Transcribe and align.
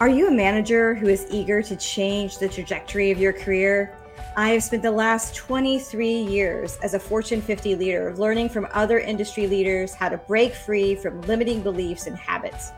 Are 0.00 0.08
you 0.08 0.28
a 0.28 0.30
manager 0.30 0.94
who 0.94 1.08
is 1.08 1.26
eager 1.28 1.60
to 1.60 1.74
change 1.74 2.38
the 2.38 2.48
trajectory 2.48 3.10
of 3.10 3.18
your 3.18 3.32
career? 3.32 3.98
I 4.36 4.50
have 4.50 4.62
spent 4.62 4.84
the 4.84 4.92
last 4.92 5.34
23 5.34 6.08
years 6.08 6.78
as 6.84 6.94
a 6.94 7.00
Fortune 7.00 7.42
50 7.42 7.74
leader 7.74 8.14
learning 8.14 8.50
from 8.50 8.68
other 8.70 9.00
industry 9.00 9.48
leaders 9.48 9.94
how 9.94 10.08
to 10.08 10.16
break 10.16 10.54
free 10.54 10.94
from 10.94 11.20
limiting 11.22 11.62
beliefs 11.62 12.06
and 12.06 12.16
habits. 12.16 12.70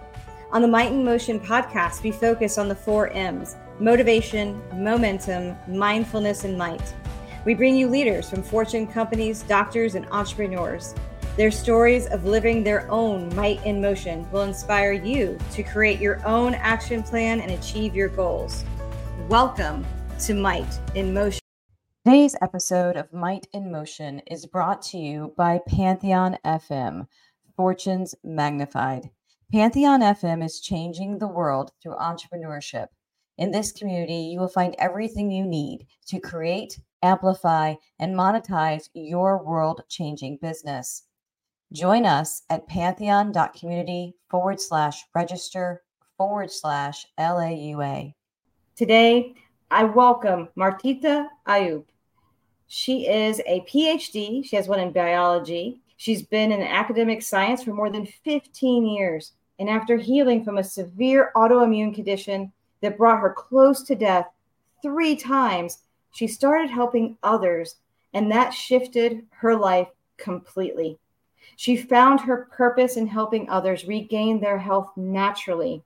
On 0.51 0.63
the 0.63 0.69
Might 0.69 0.93
in 0.93 1.05
Motion 1.05 1.39
podcast, 1.39 2.03
we 2.03 2.11
focus 2.11 2.57
on 2.57 2.69
the 2.69 2.75
four 2.75 3.09
M's 3.09 3.55
motivation, 3.79 4.59
momentum, 4.75 5.59
mindfulness, 5.69 6.45
and 6.45 6.57
might. 6.57 6.95
We 7.45 7.53
bring 7.53 7.77
you 7.77 7.89
leaders 7.89 8.31
from 8.31 8.43
Fortune 8.43 8.87
companies, 8.87 9.43
doctors, 9.43 9.95
and 9.95 10.07
entrepreneurs. 10.11 10.95
Their 11.37 11.53
stories 11.53 12.09
of 12.09 12.25
living 12.25 12.65
their 12.65 12.91
own 12.91 13.35
might 13.37 13.65
in 13.65 13.81
motion 13.81 14.29
will 14.33 14.43
inspire 14.43 14.93
you 14.93 15.39
to 15.53 15.63
create 15.63 16.01
your 16.01 16.27
own 16.27 16.55
action 16.55 17.05
plan 17.05 17.41
and 17.41 17.53
achieve 17.53 17.95
your 17.95 18.09
goals. 18.09 18.65
Welcome 19.29 19.87
to 20.23 20.35
Might 20.35 20.81
in 20.97 21.15
Motion. 21.15 21.41
Today's 22.05 22.35
episode 22.43 22.97
of 22.97 23.13
Might 23.13 23.47
in 23.55 23.71
Motion 23.71 24.19
is 24.27 24.45
brought 24.45 24.83
to 24.87 24.99
you 24.99 25.33
by 25.37 25.61
Pantheon 25.69 26.37
FM, 26.45 27.07
Fortunes 27.57 28.17
Magnified. 28.25 29.11
Pantheon 29.53 30.01
FM 30.01 30.45
is 30.45 30.61
changing 30.61 31.19
the 31.19 31.29
world 31.29 31.71
through 31.81 31.95
entrepreneurship. 31.95 32.89
In 33.39 33.53
this 33.53 33.71
community, 33.71 34.31
you 34.33 34.41
will 34.41 34.49
find 34.49 34.75
everything 34.79 35.31
you 35.31 35.47
need 35.47 35.87
to 36.09 36.19
create, 36.19 36.81
amplify, 37.03 37.77
and 38.01 38.17
monetize 38.17 38.89
your 38.95 39.43
world 39.43 39.83
changing 39.89 40.39
business. 40.43 41.05
Join 41.73 42.05
us 42.05 42.43
at 42.51 42.67
pantheon.community 42.67 44.17
forward 44.29 44.61
slash 44.61 45.05
register 45.15 45.83
forward 46.17 46.51
slash 46.51 47.07
LAUA. 47.17 48.13
Today, 48.75 49.35
I 49.71 49.85
welcome 49.85 50.49
Martita 50.57 51.29
Ayup. 51.47 51.85
She 52.67 53.07
is 53.07 53.41
a 53.47 53.61
PhD. 53.61 54.45
She 54.45 54.57
has 54.57 54.67
one 54.67 54.81
in 54.81 54.91
biology. 54.91 55.81
She's 55.97 56.23
been 56.23 56.51
in 56.51 56.61
academic 56.61 57.23
science 57.23 57.63
for 57.63 57.73
more 57.73 57.89
than 57.89 58.05
15 58.05 58.85
years. 58.85 59.35
And 59.61 59.71
after 59.71 59.97
healing 59.97 60.43
from 60.43 60.59
a 60.59 60.65
severe 60.65 61.31
autoimmune 61.37 61.95
condition 61.95 62.53
that 62.81 62.99
brought 62.99 63.21
her 63.21 63.33
close 63.33 63.85
to 63.85 63.95
death 63.95 64.27
three 64.83 65.15
times, 65.15 65.85
she 66.11 66.27
started 66.27 66.69
helping 66.69 67.17
others. 67.23 67.77
And 68.13 68.29
that 68.33 68.51
shifted 68.51 69.25
her 69.31 69.55
life 69.55 69.89
completely. 70.17 70.99
She 71.57 71.77
found 71.77 72.21
her 72.21 72.49
purpose 72.53 72.97
in 72.97 73.07
helping 73.07 73.49
others 73.49 73.87
regain 73.87 74.41
their 74.41 74.59
health 74.59 74.91
naturally. 74.97 75.83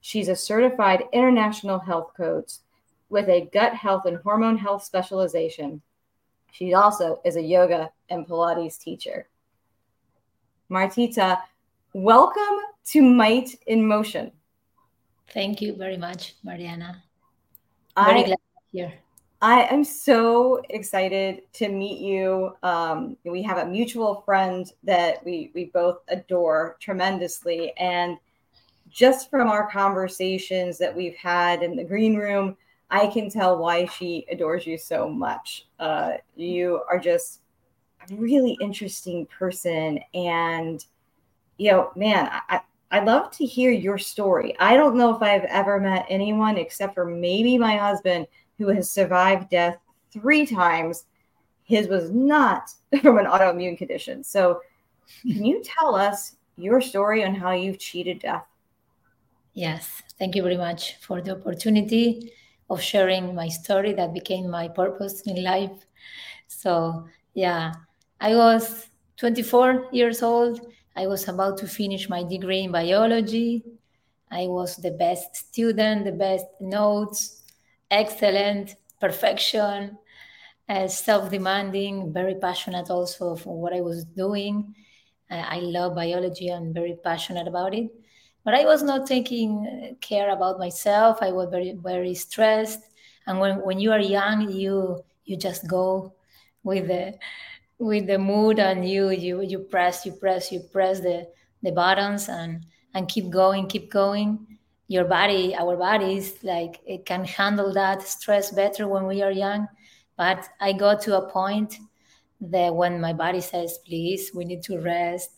She's 0.00 0.28
a 0.28 0.36
certified 0.36 1.04
international 1.12 1.78
health 1.78 2.12
coach 2.16 2.52
with 3.08 3.28
a 3.28 3.48
gut 3.52 3.74
health 3.74 4.06
and 4.06 4.18
hormone 4.18 4.58
health 4.58 4.84
specialization. 4.84 5.82
She 6.52 6.74
also 6.74 7.20
is 7.24 7.36
a 7.36 7.42
yoga 7.42 7.90
and 8.10 8.26
Pilates 8.26 8.78
teacher. 8.78 9.28
Martita, 10.70 11.40
welcome 11.92 12.58
to 12.86 13.02
Might 13.02 13.50
in 13.66 13.86
Motion. 13.86 14.32
Thank 15.32 15.60
you 15.60 15.74
very 15.74 15.96
much, 15.96 16.34
Marianna. 16.44 17.02
I'm 17.96 18.06
Very 18.06 18.20
I, 18.20 18.26
glad 18.26 18.34
to 18.34 18.72
be 18.72 18.78
here. 18.78 18.92
I 19.40 19.64
am 19.64 19.84
so 19.84 20.62
excited 20.70 21.42
to 21.54 21.68
meet 21.68 22.00
you. 22.00 22.56
Um, 22.62 23.16
we 23.24 23.42
have 23.42 23.58
a 23.58 23.66
mutual 23.66 24.22
friend 24.22 24.70
that 24.84 25.24
we 25.24 25.50
we 25.54 25.66
both 25.66 25.98
adore 26.08 26.76
tremendously, 26.80 27.72
and 27.76 28.16
just 28.88 29.28
from 29.28 29.48
our 29.48 29.68
conversations 29.70 30.78
that 30.78 30.94
we've 30.94 31.16
had 31.16 31.62
in 31.62 31.76
the 31.76 31.84
green 31.84 32.16
room, 32.16 32.56
I 32.90 33.08
can 33.08 33.28
tell 33.28 33.58
why 33.58 33.86
she 33.86 34.24
adores 34.30 34.66
you 34.66 34.78
so 34.78 35.08
much. 35.08 35.66
Uh, 35.78 36.12
you 36.36 36.80
are 36.88 36.98
just 36.98 37.40
a 38.08 38.14
really 38.14 38.56
interesting 38.60 39.26
person. 39.26 39.98
And, 40.14 40.84
you 41.58 41.72
know, 41.72 41.90
man, 41.96 42.30
I, 42.48 42.60
I 42.90 43.00
love 43.00 43.32
to 43.32 43.44
hear 43.44 43.72
your 43.72 43.98
story. 43.98 44.54
I 44.60 44.76
don't 44.76 44.96
know 44.96 45.14
if 45.14 45.22
I've 45.22 45.44
ever 45.44 45.80
met 45.80 46.06
anyone 46.08 46.56
except 46.56 46.94
for 46.94 47.04
maybe 47.04 47.58
my 47.58 47.76
husband 47.76 48.26
who 48.58 48.68
has 48.68 48.90
survived 48.90 49.50
death 49.50 49.78
three 50.12 50.46
times. 50.46 51.04
His 51.64 51.88
was 51.88 52.10
not 52.10 52.70
from 53.02 53.18
an 53.18 53.26
autoimmune 53.26 53.78
condition. 53.78 54.22
So, 54.22 54.60
can 55.22 55.44
you 55.44 55.62
tell 55.62 55.94
us 55.94 56.36
your 56.56 56.80
story 56.80 57.24
on 57.24 57.34
how 57.34 57.52
you've 57.52 57.78
cheated 57.78 58.20
death? 58.20 58.46
Yes, 59.54 60.02
thank 60.18 60.34
you 60.34 60.42
very 60.42 60.56
much 60.56 60.96
for 60.96 61.20
the 61.20 61.32
opportunity 61.32 62.32
of 62.70 62.80
sharing 62.80 63.34
my 63.34 63.48
story 63.48 63.92
that 63.92 64.12
became 64.12 64.50
my 64.50 64.68
purpose 64.68 65.20
in 65.22 65.42
life. 65.44 65.86
So, 66.48 67.06
yeah, 67.34 67.72
I 68.20 68.34
was 68.34 68.88
24 69.16 69.88
years 69.92 70.22
old. 70.22 70.60
I 70.96 71.06
was 71.06 71.28
about 71.28 71.58
to 71.58 71.66
finish 71.66 72.08
my 72.08 72.22
degree 72.22 72.60
in 72.60 72.72
biology. 72.72 73.64
I 74.30 74.46
was 74.46 74.76
the 74.76 74.90
best 74.90 75.36
student, 75.36 76.04
the 76.04 76.12
best 76.12 76.46
notes, 76.60 77.43
excellent, 77.90 78.76
perfection, 79.00 79.98
uh, 80.68 80.88
self 80.88 81.30
demanding, 81.30 82.12
very 82.12 82.34
passionate 82.36 82.90
also 82.90 83.36
for 83.36 83.60
what 83.60 83.72
I 83.72 83.80
was 83.80 84.04
doing. 84.04 84.74
Uh, 85.30 85.44
I 85.46 85.60
love 85.60 85.94
biology, 85.94 86.48
I'm 86.48 86.72
very 86.72 86.96
passionate 87.02 87.48
about 87.48 87.74
it 87.74 87.90
but 88.44 88.54
I 88.54 88.64
was 88.64 88.82
not 88.82 89.06
taking 89.06 89.96
care 90.00 90.30
about 90.30 90.58
myself. 90.58 91.18
I 91.22 91.32
was 91.32 91.48
very 91.50 91.72
very 91.72 92.14
stressed. 92.14 92.80
And 93.26 93.40
when, 93.40 93.64
when 93.64 93.80
you 93.80 93.90
are 93.90 94.00
young, 94.00 94.50
you 94.50 95.02
you 95.24 95.36
just 95.36 95.66
go 95.66 96.14
with 96.62 96.88
the 96.88 97.14
with 97.78 98.06
the 98.06 98.18
mood 98.18 98.58
and 98.58 98.88
you 98.88 99.10
you 99.10 99.42
you 99.42 99.60
press 99.60 100.06
you 100.06 100.12
press 100.12 100.52
you 100.52 100.60
press 100.72 101.00
the 101.00 101.26
the 101.62 101.72
buttons 101.72 102.28
and 102.28 102.66
and 102.94 103.08
keep 103.08 103.30
going 103.30 103.66
keep 103.66 103.90
going 103.90 104.53
your 104.94 105.04
body 105.04 105.54
our 105.62 105.76
bodies 105.76 106.26
like 106.42 106.74
it 106.86 107.04
can 107.04 107.24
handle 107.24 107.72
that 107.72 108.00
stress 108.02 108.46
better 108.52 108.86
when 108.88 109.04
we 109.06 109.22
are 109.22 109.32
young. 109.44 109.66
But 110.16 110.40
i 110.60 110.72
got 110.72 111.02
to 111.02 111.18
a 111.18 111.28
point 111.30 111.70
that 112.40 112.74
when 112.80 113.00
my 113.00 113.12
body 113.12 113.40
says 113.40 113.78
please 113.86 114.30
we 114.34 114.44
need 114.44 114.62
to 114.64 114.78
rest 114.78 115.30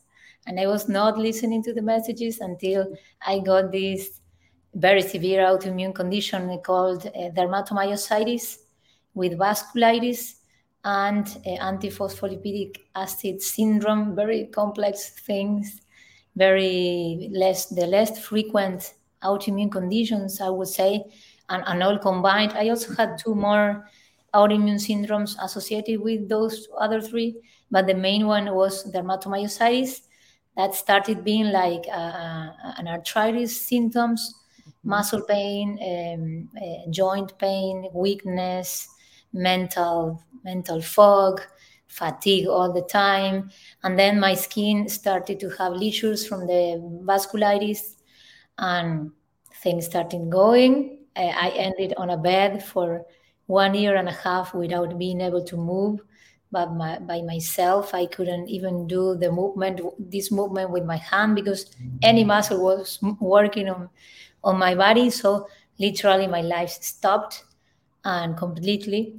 and 0.47 0.61
I 0.61 0.67
was 0.67 0.89
not 0.89 1.19
listening 1.19 1.63
to 1.65 1.73
the 1.75 1.83
messages 1.83 2.41
until 2.41 2.87
I 3.27 3.41
got 3.41 3.73
this 3.73 4.21
very 4.75 5.03
severe 5.03 5.41
autoimmune 5.43 5.95
condition 5.95 6.57
called 6.65 7.07
uh, 7.07 7.31
dermatomyositis 7.37 8.59
with 9.15 9.33
vasculitis 9.39 10.35
and 10.85 11.27
uh, 11.27 11.65
antiphospholipid 11.71 12.77
acid 12.95 13.43
syndrome, 13.43 14.15
very 14.15 14.47
complex 14.47 15.11
things, 15.27 15.81
very 16.37 17.29
less, 17.33 17.67
the 17.67 17.87
less 17.87 18.25
frequent 18.25 18.95
autoimmune 19.23 19.71
conditions, 19.71 20.41
I 20.41 20.49
would 20.49 20.69
say, 20.69 21.05
and, 21.49 21.63
and 21.67 21.83
all 21.83 21.99
combined. 21.99 22.53
I 22.53 22.69
also 22.69 22.95
had 22.95 23.19
two 23.19 23.35
more 23.35 23.89
autoimmune 24.35 24.81
syndromes 24.81 25.37
associated 25.43 26.01
with 26.01 26.29
those 26.29 26.69
other 26.79 27.01
three, 27.01 27.37
but 27.71 27.87
the 27.87 27.95
main 27.95 28.27
one 28.27 28.55
was 28.55 28.91
dermatomyositis 28.93 30.03
that 30.57 30.75
started 30.75 31.25
being 31.25 31.53
like 31.53 31.85
uh, 31.89 31.93
uh, 31.93 32.53
an 32.79 32.89
arthritis 32.89 33.61
symptoms, 33.67 34.35
mm-hmm. 34.61 34.89
muscle 34.91 35.23
pain, 35.23 35.79
um, 35.83 36.49
uh, 36.57 36.91
joint 36.91 37.39
pain, 37.39 37.89
weakness, 37.93 38.89
mental 39.33 40.23
mental 40.45 40.81
fog, 40.81 41.41
fatigue 41.89 42.47
all 42.47 42.73
the 42.73 42.83
time, 42.83 43.51
and 43.83 43.99
then 43.99 44.21
my 44.21 44.35
skin 44.35 44.89
started 44.89 45.41
to 45.41 45.49
have 45.51 45.73
lesions 45.73 46.25
from 46.27 46.47
the 46.47 46.81
vasculitis, 47.05 47.96
and 48.59 49.11
things 49.63 49.87
started 49.87 50.31
going. 50.31 50.99
I 51.17 51.53
ended 51.57 51.95
on 51.97 52.11
a 52.11 52.17
bed 52.17 52.65
for 52.65 53.05
one 53.47 53.75
year 53.75 53.97
and 53.97 54.09
a 54.09 54.13
half 54.13 54.55
without 54.55 54.99
being 54.99 55.21
able 55.21 55.45
to 55.45 55.57
move 55.57 56.01
but 56.53 56.73
my, 56.75 56.99
by 57.01 57.23
myself 57.23 57.93
i 57.95 58.07
couldn't 58.07 58.49
even 58.49 58.87
do 58.87 59.17
the 59.17 59.31
movement 59.31 59.81
this 59.99 60.31
movement 60.31 60.71
with 60.71 60.85
my 60.85 60.97
hand 60.97 61.35
because 61.35 61.75
any 62.03 62.23
muscle 62.25 62.63
was 62.63 62.99
working 63.21 63.69
on 63.69 63.89
on 64.47 64.59
my 64.59 64.75
body. 64.75 65.11
So 65.11 65.49
literally 65.79 66.27
my 66.27 66.41
life 66.41 66.71
stopped 66.71 67.45
and 68.05 68.37
completely. 68.37 69.17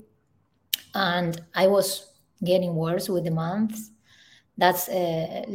And 0.95 1.39
i 1.53 1.67
was 1.67 2.13
getting 2.44 2.75
worse 2.75 3.09
with 3.09 3.25
the 3.25 3.31
months. 3.31 3.91
That's 4.57 4.89
uh, 4.89 5.45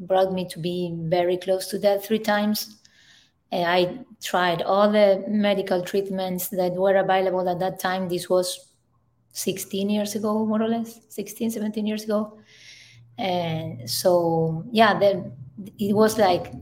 brought 0.00 0.32
me 0.32 0.48
to 0.48 0.58
be 0.58 0.92
very 0.96 1.36
close 1.36 1.68
to 1.68 1.78
death 1.78 2.06
three 2.06 2.18
times 2.18 2.78
i 3.52 3.98
tried 4.22 4.62
all 4.62 4.90
the 4.90 5.24
medical 5.28 5.82
treatments 5.82 6.48
that 6.48 6.72
were 6.72 6.96
available 6.96 7.48
at 7.48 7.58
that 7.58 7.80
time. 7.80 8.08
This 8.08 8.28
was 8.28 8.72
16 9.32 9.90
years 9.90 10.14
ago, 10.14 10.46
more 10.46 10.62
or 10.62 10.68
less, 10.68 11.00
16, 11.08 11.50
17 11.50 11.86
years 11.86 12.04
ago. 12.04 12.38
And 13.18 13.88
so, 13.90 14.64
yeah, 14.70 14.98
then 14.98 15.32
it 15.78 15.94
was 15.94 16.18
like 16.18 16.52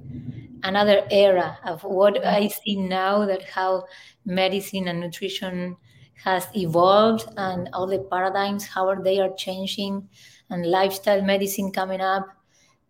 another 0.63 1.07
era 1.11 1.59
of 1.65 1.83
what 1.85 2.25
I 2.25 2.49
see 2.49 2.77
now 2.77 3.25
that 3.27 3.43
how 3.43 3.85
medicine 4.25 4.89
and 4.89 5.01
nutrition 5.01 5.77
has 6.23 6.47
evolved 6.55 7.27
and 7.37 7.71
all 7.73 7.87
the 7.87 7.99
paradigms 8.11 8.67
how 8.67 8.95
they 8.95 9.21
are 9.21 9.33
changing 9.37 10.07
and 10.51 10.67
lifestyle 10.67 11.23
medicine 11.23 11.73
coming 11.73 12.01
up 12.01 12.29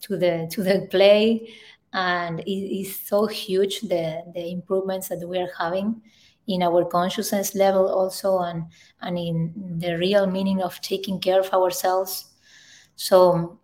to 0.01 0.17
the 0.17 0.49
to 0.51 0.63
the 0.63 0.89
play 0.91 1.49
and 1.93 2.41
it 2.41 2.81
is 2.81 2.97
so 2.97 3.27
huge 3.27 3.81
the 3.81 4.23
the 4.35 4.51
improvements 4.51 5.09
that 5.09 5.27
we 5.27 5.39
are 5.39 5.51
having 5.59 6.01
in 6.47 6.63
our 6.63 6.85
consciousness 6.85 7.55
level 7.55 7.89
also 7.89 8.39
and 8.39 8.65
and 9.03 9.19
in 9.19 9.53
the 9.79 9.97
real 9.99 10.27
meaning 10.27 10.63
of 10.63 10.81
taking 10.81 11.19
care 11.21 11.41
of 11.41 11.53
ourselves 11.53 12.27
so 12.97 13.59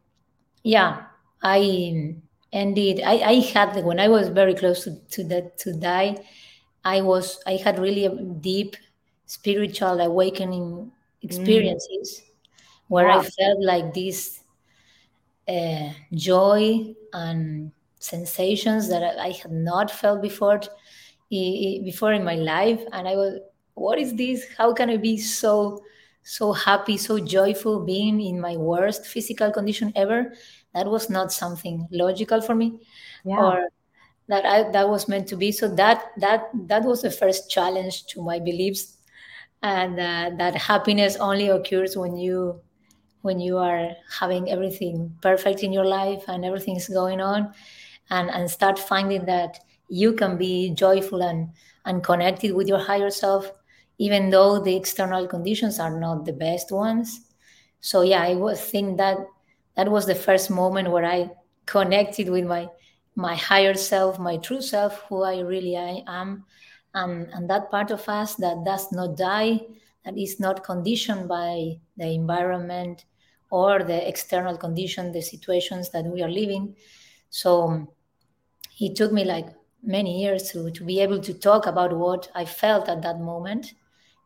yeah 0.62 1.04
i 1.42 2.04
ended 2.52 3.00
i 3.04 3.14
i 3.18 3.34
had 3.54 3.84
when 3.84 4.00
i 4.00 4.08
was 4.08 4.28
very 4.28 4.54
close 4.54 4.84
to, 4.84 4.96
to 5.08 5.24
that 5.24 5.56
to 5.58 5.72
die 5.72 6.16
i 6.84 7.00
was 7.00 7.40
i 7.46 7.52
had 7.52 7.78
really 7.78 8.08
deep 8.40 8.76
spiritual 9.26 10.00
awakening 10.00 10.90
experiences 11.22 12.22
mm. 12.22 12.30
where 12.88 13.08
wow. 13.08 13.20
i 13.20 13.22
felt 13.22 13.62
like 13.62 13.94
this 13.94 14.40
uh, 15.48 15.90
joy 16.12 16.92
and 17.12 17.70
sensations 18.06 18.88
that 18.88 19.02
I, 19.18 19.30
had 19.30 19.52
not 19.52 19.90
felt 19.90 20.22
before 20.22 20.60
before 21.28 22.12
in 22.12 22.24
my 22.24 22.36
life. 22.36 22.82
And 22.92 23.08
i 23.08 23.16
was 23.16 23.40
what 23.74 23.98
is 23.98 24.14
this? 24.14 24.46
How 24.56 24.72
can 24.72 24.90
i 24.90 24.96
be 24.96 25.18
so 25.18 25.82
so 26.22 26.52
happy 26.52 26.96
so 26.96 27.18
joyful 27.18 27.84
being 27.84 28.20
in 28.20 28.40
my 28.40 28.56
worst 28.56 29.06
physical 29.06 29.50
condition 29.52 29.92
ever? 29.96 30.32
That 30.74 30.86
was 30.86 31.10
not 31.10 31.32
something 31.32 31.88
logical 31.90 32.40
for 32.40 32.54
me. 32.54 32.80
Yeah. 33.24 33.40
or 33.40 33.68
that 34.28 34.44
I, 34.44 34.70
that 34.70 34.88
was 34.88 35.08
meant 35.08 35.28
to 35.28 35.36
be. 35.36 35.52
So 35.52 35.68
that 35.74 36.12
that 36.18 36.50
that 36.66 36.84
was 36.84 37.02
the 37.02 37.10
first 37.10 37.50
challenge 37.50 38.06
to 38.06 38.22
my 38.22 38.38
beliefs. 38.38 38.96
And 39.62 39.98
uh, 39.98 40.30
that 40.38 40.54
happiness 40.54 41.16
only 41.16 41.48
occurs 41.48 41.96
when 41.96 42.16
you 42.16 42.60
when 43.22 43.40
you 43.40 43.58
are 43.58 43.90
having 44.20 44.50
everything 44.50 45.12
perfect 45.20 45.62
in 45.62 45.72
your 45.72 45.84
life 45.84 46.22
and 46.28 46.44
everything's 46.44 46.88
going 46.88 47.20
on 47.20 47.52
and 48.10 48.30
and 48.30 48.50
start 48.50 48.78
finding 48.78 49.24
that 49.26 49.58
you 49.88 50.12
can 50.12 50.36
be 50.36 50.70
joyful 50.74 51.22
and 51.22 51.48
and 51.84 52.02
connected 52.02 52.54
with 52.54 52.68
your 52.68 52.78
higher 52.78 53.10
self 53.10 53.50
even 53.98 54.30
though 54.30 54.60
the 54.60 54.76
external 54.76 55.26
conditions 55.26 55.80
are 55.80 55.98
not 55.98 56.24
the 56.24 56.32
best 56.32 56.70
ones. 56.70 57.20
So 57.80 58.02
yeah 58.02 58.22
i 58.22 58.34
was 58.34 58.60
think 58.60 58.98
that 58.98 59.18
that 59.76 59.90
was 59.90 60.06
the 60.06 60.14
first 60.14 60.50
moment 60.50 60.90
where 60.90 61.04
i 61.04 61.30
connected 61.66 62.28
with 62.28 62.44
my 62.44 62.68
my 63.14 63.34
higher 63.34 63.74
self 63.74 64.18
my 64.18 64.36
true 64.38 64.60
self 64.60 65.02
who 65.08 65.22
i 65.22 65.38
really 65.40 65.76
I 65.76 66.02
am. 66.06 66.44
And 66.94 67.28
and 67.32 67.50
that 67.50 67.70
part 67.70 67.90
of 67.90 68.08
us 68.08 68.34
that 68.36 68.64
does 68.64 68.90
not 68.92 69.16
die 69.16 69.60
that 70.04 70.16
is 70.16 70.38
not 70.38 70.62
conditioned 70.64 71.28
by 71.28 71.80
the 71.96 72.06
environment 72.06 73.04
or 73.50 73.82
the 73.82 74.08
external 74.08 74.56
condition 74.56 75.12
the 75.12 75.20
situations 75.20 75.90
that 75.90 76.04
we 76.04 76.22
are 76.22 76.30
living. 76.30 76.76
So 77.28 77.92
it 78.78 78.96
took 78.96 79.12
me 79.12 79.24
like 79.24 79.48
many 79.82 80.22
years 80.22 80.50
to, 80.50 80.70
to 80.70 80.84
be 80.84 81.00
able 81.00 81.20
to 81.20 81.32
talk 81.32 81.66
about 81.66 81.96
what 81.96 82.28
I 82.34 82.44
felt 82.44 82.88
at 82.88 83.02
that 83.02 83.20
moment 83.20 83.74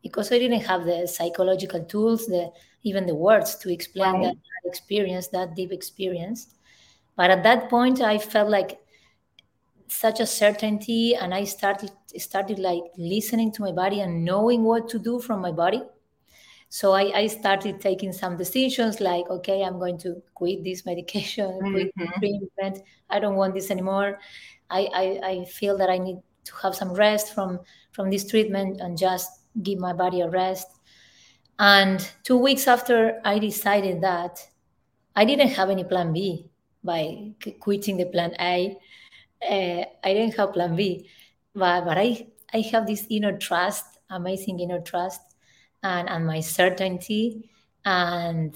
because 0.02 0.32
I 0.32 0.38
didn't 0.38 0.62
have 0.62 0.84
the 0.84 1.06
psychological 1.06 1.84
tools, 1.84 2.26
the 2.26 2.50
even 2.82 3.06
the 3.06 3.14
words 3.14 3.56
to 3.56 3.72
explain 3.72 4.14
right. 4.14 4.22
that 4.34 4.68
experience, 4.68 5.28
that 5.28 5.54
deep 5.54 5.72
experience. 5.72 6.54
But 7.16 7.30
at 7.30 7.42
that 7.42 7.68
point, 7.68 8.00
I 8.00 8.16
felt 8.16 8.48
like 8.48 8.78
such 9.88 10.20
a 10.20 10.26
certainty, 10.26 11.14
and 11.14 11.34
I 11.34 11.44
started 11.44 11.90
started 12.16 12.58
like 12.58 12.84
listening 12.96 13.52
to 13.52 13.62
my 13.62 13.72
body 13.72 14.00
and 14.00 14.24
knowing 14.24 14.64
what 14.64 14.88
to 14.90 14.98
do 14.98 15.20
from 15.20 15.40
my 15.40 15.52
body. 15.52 15.82
So 16.70 16.92
I, 16.92 17.10
I 17.18 17.26
started 17.26 17.80
taking 17.80 18.12
some 18.12 18.36
decisions 18.36 19.00
like, 19.00 19.28
okay, 19.28 19.64
I'm 19.64 19.78
going 19.78 19.98
to 19.98 20.22
quit 20.34 20.62
this 20.62 20.86
medication, 20.90 21.50
mm-hmm. 21.50 21.72
quit 21.72 21.92
treatment. 22.18 22.78
I 23.10 23.18
don't 23.18 23.34
want 23.34 23.54
this 23.54 23.70
anymore. 23.70 24.18
I, 24.70 24.88
I, 24.94 25.20
I 25.30 25.44
feel 25.46 25.76
that 25.78 25.90
I 25.90 25.98
need 25.98 26.18
to 26.44 26.54
have 26.62 26.74
some 26.74 26.92
rest 26.92 27.34
from 27.34 27.60
from 27.92 28.08
this 28.08 28.26
treatment 28.26 28.80
and 28.80 28.96
just 28.96 29.28
give 29.62 29.78
my 29.78 29.92
body 29.92 30.20
a 30.20 30.30
rest. 30.30 30.68
And 31.58 32.08
two 32.22 32.38
weeks 32.38 32.68
after 32.68 33.20
I 33.24 33.38
decided 33.38 34.00
that, 34.02 34.38
I 35.16 35.24
didn't 35.24 35.50
have 35.50 35.70
any 35.70 35.84
plan 35.84 36.12
B 36.12 36.48
by 36.84 37.32
quitting 37.58 37.96
the 37.96 38.06
plan 38.06 38.32
A. 38.40 38.78
Uh, 39.42 39.84
I 40.04 40.14
didn't 40.14 40.36
have 40.36 40.52
plan 40.52 40.76
B, 40.76 41.10
but, 41.54 41.84
but 41.84 41.98
I, 41.98 42.28
I 42.54 42.60
have 42.72 42.86
this 42.86 43.06
inner 43.10 43.36
trust, 43.36 43.84
amazing 44.08 44.60
inner 44.60 44.80
trust, 44.80 45.20
and, 45.82 46.08
and 46.08 46.26
my 46.26 46.40
certainty. 46.40 47.50
And 47.84 48.54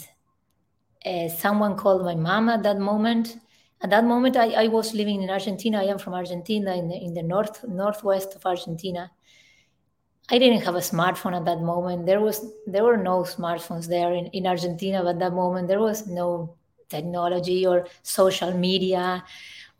uh, 1.04 1.28
someone 1.28 1.76
called 1.76 2.04
my 2.04 2.14
mom 2.14 2.48
at 2.48 2.62
that 2.62 2.78
moment. 2.78 3.36
At 3.82 3.90
that 3.90 4.04
moment 4.04 4.36
I, 4.36 4.64
I, 4.64 4.68
was 4.68 4.94
living 4.94 5.22
in 5.22 5.30
argentina. 5.30 5.80
I 5.80 5.84
am 5.84 5.98
from 5.98 6.14
argentina 6.14 6.74
in 6.76 6.88
the, 6.88 6.96
in 6.96 7.12
the 7.12 7.22
north 7.22 7.64
northwest 7.68 8.34
of 8.34 8.46
argentina. 8.46 9.10
I 10.30 10.38
didn't 10.38 10.62
have 10.62 10.74
a 10.74 10.78
smartphone 10.78 11.36
at 11.36 11.44
that 11.44 11.60
moment. 11.60 12.06
There 12.06 12.20
was 12.20 12.50
there 12.66 12.84
were 12.84 12.96
no 12.96 13.20
smartphones 13.22 13.86
there 13.86 14.14
in, 14.14 14.26
in 14.28 14.46
argentina 14.46 15.06
at 15.06 15.18
that 15.18 15.34
moment 15.34 15.68
there 15.68 15.80
was 15.80 16.06
no 16.06 16.56
technology 16.88 17.66
or 17.66 17.86
social 18.02 18.56
media 18.56 19.22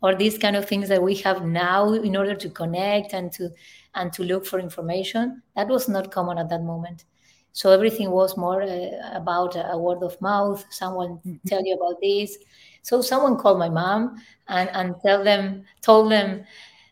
or 0.01 0.13
these 0.13 0.37
kind 0.37 0.55
of 0.55 0.67
things 0.67 0.89
that 0.89 1.01
we 1.01 1.15
have 1.15 1.45
now 1.45 1.93
in 1.93 2.15
order 2.15 2.35
to 2.35 2.49
connect 2.49 3.13
and 3.13 3.31
to 3.31 3.49
and 3.95 4.13
to 4.13 4.23
look 4.23 4.45
for 4.45 4.59
information. 4.59 5.41
That 5.55 5.69
was 5.69 5.87
not 5.87 6.11
common 6.11 6.37
at 6.37 6.49
that 6.49 6.61
moment 6.61 7.05
so 7.55 7.71
everything 7.71 8.11
was 8.11 8.35
more 8.35 8.61
uh, 8.61 8.89
about 9.13 9.55
a, 9.55 9.77
word 9.77 10.03
of 10.03 10.19
mouth 10.21 10.63
someone 10.69 11.17
mm-hmm. 11.25 11.35
tell 11.47 11.65
you 11.65 11.73
about 11.73 11.99
this 12.01 12.37
so 12.85 13.01
someone 13.01 13.37
called 13.37 13.57
my 13.57 13.67
mom 13.67 14.21
and, 14.47 14.69
and 14.73 14.95
tell 15.03 15.23
them, 15.23 15.65
told 15.81 16.11
them, 16.11 16.43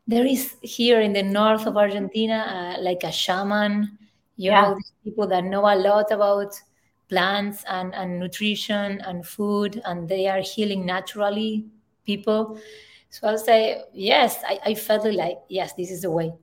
there 0.07 0.25
is 0.25 0.55
here 0.63 1.01
in 1.01 1.13
the 1.13 1.21
north 1.21 1.67
of 1.67 1.77
Argentina, 1.77 2.75
uh, 2.77 2.81
like 2.81 3.03
a 3.03 3.11
shaman, 3.11 3.95
you 4.35 4.49
yeah. 4.49 4.61
know, 4.61 4.79
people 5.03 5.27
that 5.27 5.43
know 5.43 5.71
a 5.71 5.77
lot 5.77 6.11
about 6.11 6.59
plants 7.09 7.63
and, 7.69 7.93
and 7.93 8.19
nutrition 8.19 9.01
and 9.01 9.27
food, 9.27 9.83
and 9.85 10.09
they 10.09 10.27
are 10.27 10.41
healing 10.41 10.83
naturally 10.83 11.67
people. 12.07 12.59
So 13.11 13.27
I'll 13.27 13.37
say, 13.37 13.83
yes, 13.93 14.39
I, 14.47 14.59
I 14.65 14.73
felt 14.73 15.05
like, 15.13 15.37
yes, 15.47 15.73
this 15.73 15.91
is 15.91 16.01
the 16.01 16.09
way. 16.09 16.33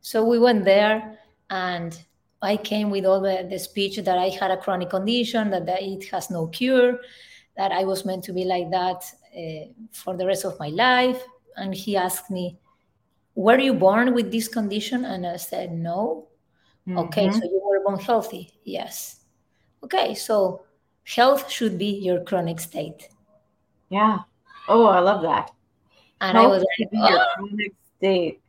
So 0.00 0.24
we 0.24 0.38
went 0.38 0.64
there 0.64 1.18
and 1.50 2.00
I 2.42 2.56
came 2.56 2.90
with 2.90 3.06
all 3.06 3.20
the, 3.20 3.46
the 3.48 3.58
speech 3.58 3.96
that 3.96 4.18
I 4.18 4.28
had 4.28 4.50
a 4.50 4.56
chronic 4.56 4.90
condition, 4.90 5.50
that, 5.50 5.64
that 5.66 5.82
it 5.82 6.04
has 6.10 6.30
no 6.30 6.48
cure, 6.48 6.98
that 7.56 7.70
I 7.70 7.84
was 7.84 8.04
meant 8.04 8.24
to 8.24 8.32
be 8.32 8.44
like 8.44 8.70
that 8.70 9.04
uh, 9.36 9.72
for 9.92 10.16
the 10.16 10.26
rest 10.26 10.44
of 10.44 10.58
my 10.58 10.68
life. 10.68 11.22
And 11.56 11.74
he 11.74 11.96
asked 11.96 12.30
me, 12.30 12.58
Were 13.34 13.58
you 13.58 13.74
born 13.74 14.12
with 14.14 14.32
this 14.32 14.48
condition? 14.48 15.04
And 15.04 15.26
I 15.26 15.36
said, 15.36 15.72
No. 15.72 16.28
Mm-hmm. 16.88 16.98
Okay, 16.98 17.30
so 17.30 17.44
you 17.44 17.62
were 17.64 17.84
born 17.84 18.00
healthy. 18.00 18.52
Yes. 18.64 19.20
Okay, 19.84 20.14
so 20.14 20.64
health 21.04 21.48
should 21.50 21.78
be 21.78 21.98
your 21.98 22.24
chronic 22.24 22.58
state. 22.58 23.08
Yeah. 23.88 24.20
Oh, 24.68 24.86
I 24.86 24.98
love 24.98 25.22
that. 25.22 25.52
And 26.20 26.36
health 26.36 26.46
I 26.46 26.48
was 26.48 26.64
like, 26.78 26.88
oh. 26.94 27.08
your 27.08 27.26
chronic 27.34 27.72
state. 27.98 28.40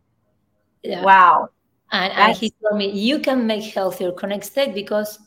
Yeah. 0.81 1.03
Wow. 1.03 1.49
And, 1.93 2.11
and 2.13 2.35
he 2.35 2.49
told 2.49 2.77
me, 2.77 2.89
You 2.89 3.19
can 3.19 3.45
make 3.45 3.63
health 3.73 4.01
your 4.01 4.11
chronic 4.11 4.43
state 4.43 4.73
because 4.73 5.19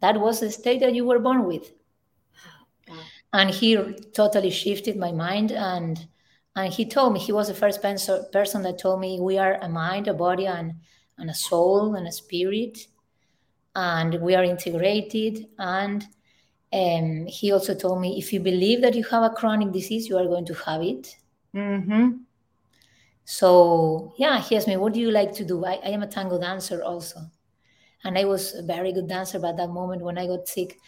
that 0.00 0.18
was 0.18 0.40
the 0.40 0.50
state 0.50 0.80
that 0.80 0.94
you 0.94 1.04
were 1.04 1.18
born 1.18 1.44
with. 1.44 1.72
And 3.32 3.50
he 3.50 3.76
totally 4.14 4.50
shifted 4.50 4.96
my 4.96 5.12
mind 5.12 5.52
and 5.52 6.06
and 6.54 6.72
he 6.72 6.86
told 6.86 7.12
me 7.12 7.20
he 7.20 7.32
was 7.32 7.48
the 7.48 7.54
first 7.54 7.82
person 7.82 8.62
that 8.62 8.78
told 8.78 8.98
me 8.98 9.20
we 9.20 9.36
are 9.36 9.58
a 9.60 9.68
mind 9.68 10.08
a 10.08 10.14
body 10.14 10.46
and, 10.46 10.72
and 11.18 11.28
a 11.28 11.34
soul 11.34 11.96
and 11.96 12.06
a 12.08 12.12
spirit 12.12 12.78
and 13.74 14.14
we 14.22 14.34
are 14.34 14.42
integrated. 14.42 15.48
And 15.58 16.06
um, 16.72 17.26
he 17.26 17.52
also 17.52 17.74
told 17.74 18.00
me 18.00 18.16
if 18.18 18.32
you 18.32 18.40
believe 18.40 18.80
that 18.80 18.94
you 18.94 19.04
have 19.04 19.24
a 19.24 19.34
chronic 19.34 19.70
disease 19.72 20.08
you 20.08 20.16
are 20.16 20.24
going 20.24 20.46
to 20.46 20.54
have 20.54 20.82
it. 20.82 21.14
Mm-hmm. 21.54 22.10
So 23.26 24.14
yeah 24.16 24.40
he 24.40 24.56
asked 24.56 24.66
me 24.66 24.76
what 24.78 24.94
do 24.94 25.00
you 25.00 25.10
like 25.10 25.34
to 25.34 25.44
do 25.44 25.64
I, 25.64 25.74
I 25.84 25.88
am 25.88 26.02
a 26.02 26.06
tango 26.06 26.40
dancer 26.40 26.82
also 26.82 27.20
and 28.04 28.16
i 28.16 28.24
was 28.24 28.54
a 28.54 28.62
very 28.62 28.92
good 28.92 29.08
dancer 29.08 29.38
But 29.38 29.58
that 29.58 29.68
moment 29.68 30.00
when 30.00 30.16
i 30.16 30.26
got 30.26 30.48
sick 30.48 30.78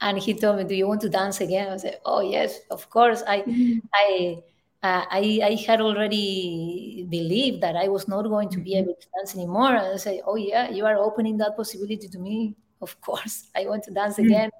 and 0.00 0.18
he 0.18 0.34
told 0.34 0.58
me, 0.58 0.64
"Do 0.64 0.74
you 0.74 0.86
want 0.86 1.00
to 1.02 1.08
dance 1.08 1.40
again?" 1.40 1.72
I 1.72 1.76
said, 1.76 2.00
"Oh 2.04 2.20
yes, 2.20 2.60
of 2.70 2.88
course." 2.90 3.22
I 3.26 3.40
mm-hmm. 3.40 3.78
I, 3.94 4.42
uh, 4.82 5.04
I 5.10 5.40
I 5.42 5.54
had 5.66 5.80
already 5.80 7.06
believed 7.08 7.62
that 7.62 7.76
I 7.76 7.88
was 7.88 8.08
not 8.08 8.22
going 8.22 8.50
to 8.50 8.58
be 8.58 8.72
mm-hmm. 8.72 8.90
able 8.90 8.94
to 8.94 9.06
dance 9.16 9.34
anymore. 9.34 9.74
And 9.76 9.94
I 9.94 9.96
said, 9.96 10.20
"Oh 10.26 10.36
yeah, 10.36 10.70
you 10.70 10.84
are 10.86 10.96
opening 10.96 11.38
that 11.38 11.56
possibility 11.56 12.08
to 12.08 12.18
me. 12.18 12.54
Of 12.80 13.00
course, 13.08 13.48
I 13.56 13.66
want 13.66 13.84
to 13.84 13.92
dance 13.92 14.16
mm-hmm. 14.16 14.26
again." 14.26 14.50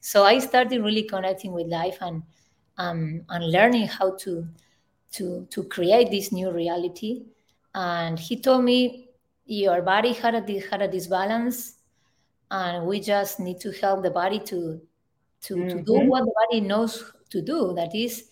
So 0.00 0.24
I 0.24 0.38
started 0.38 0.82
really 0.82 1.04
connecting 1.04 1.52
with 1.52 1.66
life 1.66 1.98
and 2.00 2.22
um, 2.78 3.22
and 3.28 3.52
learning 3.52 3.88
how 3.88 4.16
to 4.24 4.46
to 5.12 5.46
to 5.50 5.64
create 5.64 6.10
this 6.10 6.32
new 6.32 6.50
reality 6.52 7.22
and 7.74 8.18
he 8.18 8.40
told 8.40 8.64
me 8.64 9.08
your 9.44 9.82
body 9.82 10.12
had 10.12 10.34
a 10.34 10.60
had 10.70 10.82
a 10.82 10.88
disbalance 10.88 11.76
and 12.50 12.86
we 12.86 13.00
just 13.00 13.40
need 13.40 13.60
to 13.60 13.70
help 13.72 14.02
the 14.02 14.10
body 14.10 14.38
to 14.38 14.80
to, 15.42 15.56
mm-hmm. 15.56 15.68
to 15.68 15.82
do 15.82 15.92
mm-hmm. 15.92 16.08
what 16.08 16.24
the 16.24 16.32
body 16.46 16.60
knows 16.60 17.12
to 17.30 17.40
do 17.40 17.72
that 17.74 17.94
is 17.94 18.30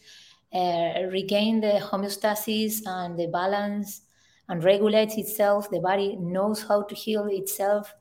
uh, 0.52 1.02
regain 1.10 1.60
the 1.60 1.80
homeostasis 1.80 2.80
and 2.86 3.18
the 3.18 3.26
balance 3.28 4.02
and 4.48 4.64
regulates 4.64 5.16
itself 5.16 5.70
the 5.70 5.80
body 5.80 6.16
knows 6.16 6.62
how 6.62 6.82
to 6.82 6.94
heal 6.94 7.26
itself 7.26 7.94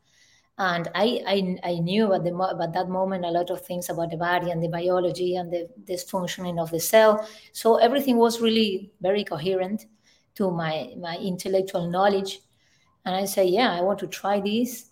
and 0.60 0.88
I, 0.96 1.22
I, 1.28 1.58
I 1.64 1.74
knew 1.80 2.14
at, 2.14 2.24
the, 2.24 2.58
at 2.62 2.74
that 2.74 2.90
moment 2.90 3.26
a 3.26 3.30
lot 3.30 3.52
of 3.52 3.62
things 3.62 3.90
about 3.90 4.10
the 4.10 4.18
body 4.18 4.50
and 4.50 4.62
the 4.62 4.70
biology 4.70 5.36
and 5.36 5.52
the 5.52 5.70
dysfunctioning 5.84 6.60
of 6.60 6.72
the 6.72 6.80
cell. 6.80 7.28
So 7.52 7.76
everything 7.76 8.18
was 8.18 8.42
really 8.42 8.92
very 9.00 9.24
coherent 9.24 9.86
to 10.36 10.50
my, 10.50 10.94
my 11.00 11.18
intellectual 11.18 11.88
knowledge. 11.88 12.40
And 13.06 13.16
I 13.16 13.26
said, 13.26 13.50
yeah, 13.50 13.72
I 13.72 13.82
want 13.82 14.00
to 14.00 14.08
try 14.08 14.40
this. 14.40 14.90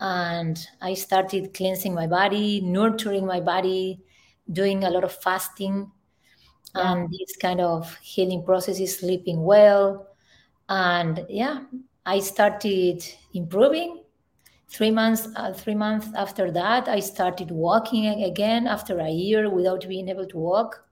And 0.00 0.58
I 0.80 0.94
started 0.94 1.52
cleansing 1.52 1.94
my 1.94 2.06
body, 2.06 2.62
nurturing 2.62 3.26
my 3.26 3.40
body, 3.40 4.00
doing 4.50 4.84
a 4.84 4.90
lot 4.90 5.04
of 5.04 5.12
fasting 5.12 5.92
yeah. 6.74 6.92
and 6.92 7.10
this 7.10 7.36
kind 7.36 7.60
of 7.60 7.94
healing 7.96 8.44
processes, 8.44 8.98
sleeping 8.98 9.42
well. 9.42 10.08
And 10.70 11.26
yeah, 11.28 11.64
I 12.06 12.20
started 12.20 13.04
improving 13.34 14.01
three 14.72 14.90
months 14.90 15.28
uh, 15.36 15.52
three 15.52 15.74
months 15.74 16.08
after 16.16 16.50
that 16.50 16.88
i 16.88 16.98
started 16.98 17.50
walking 17.50 18.24
again 18.24 18.66
after 18.66 18.98
a 19.00 19.10
year 19.10 19.50
without 19.50 19.86
being 19.88 20.08
able 20.08 20.26
to 20.26 20.38
walk. 20.38 20.84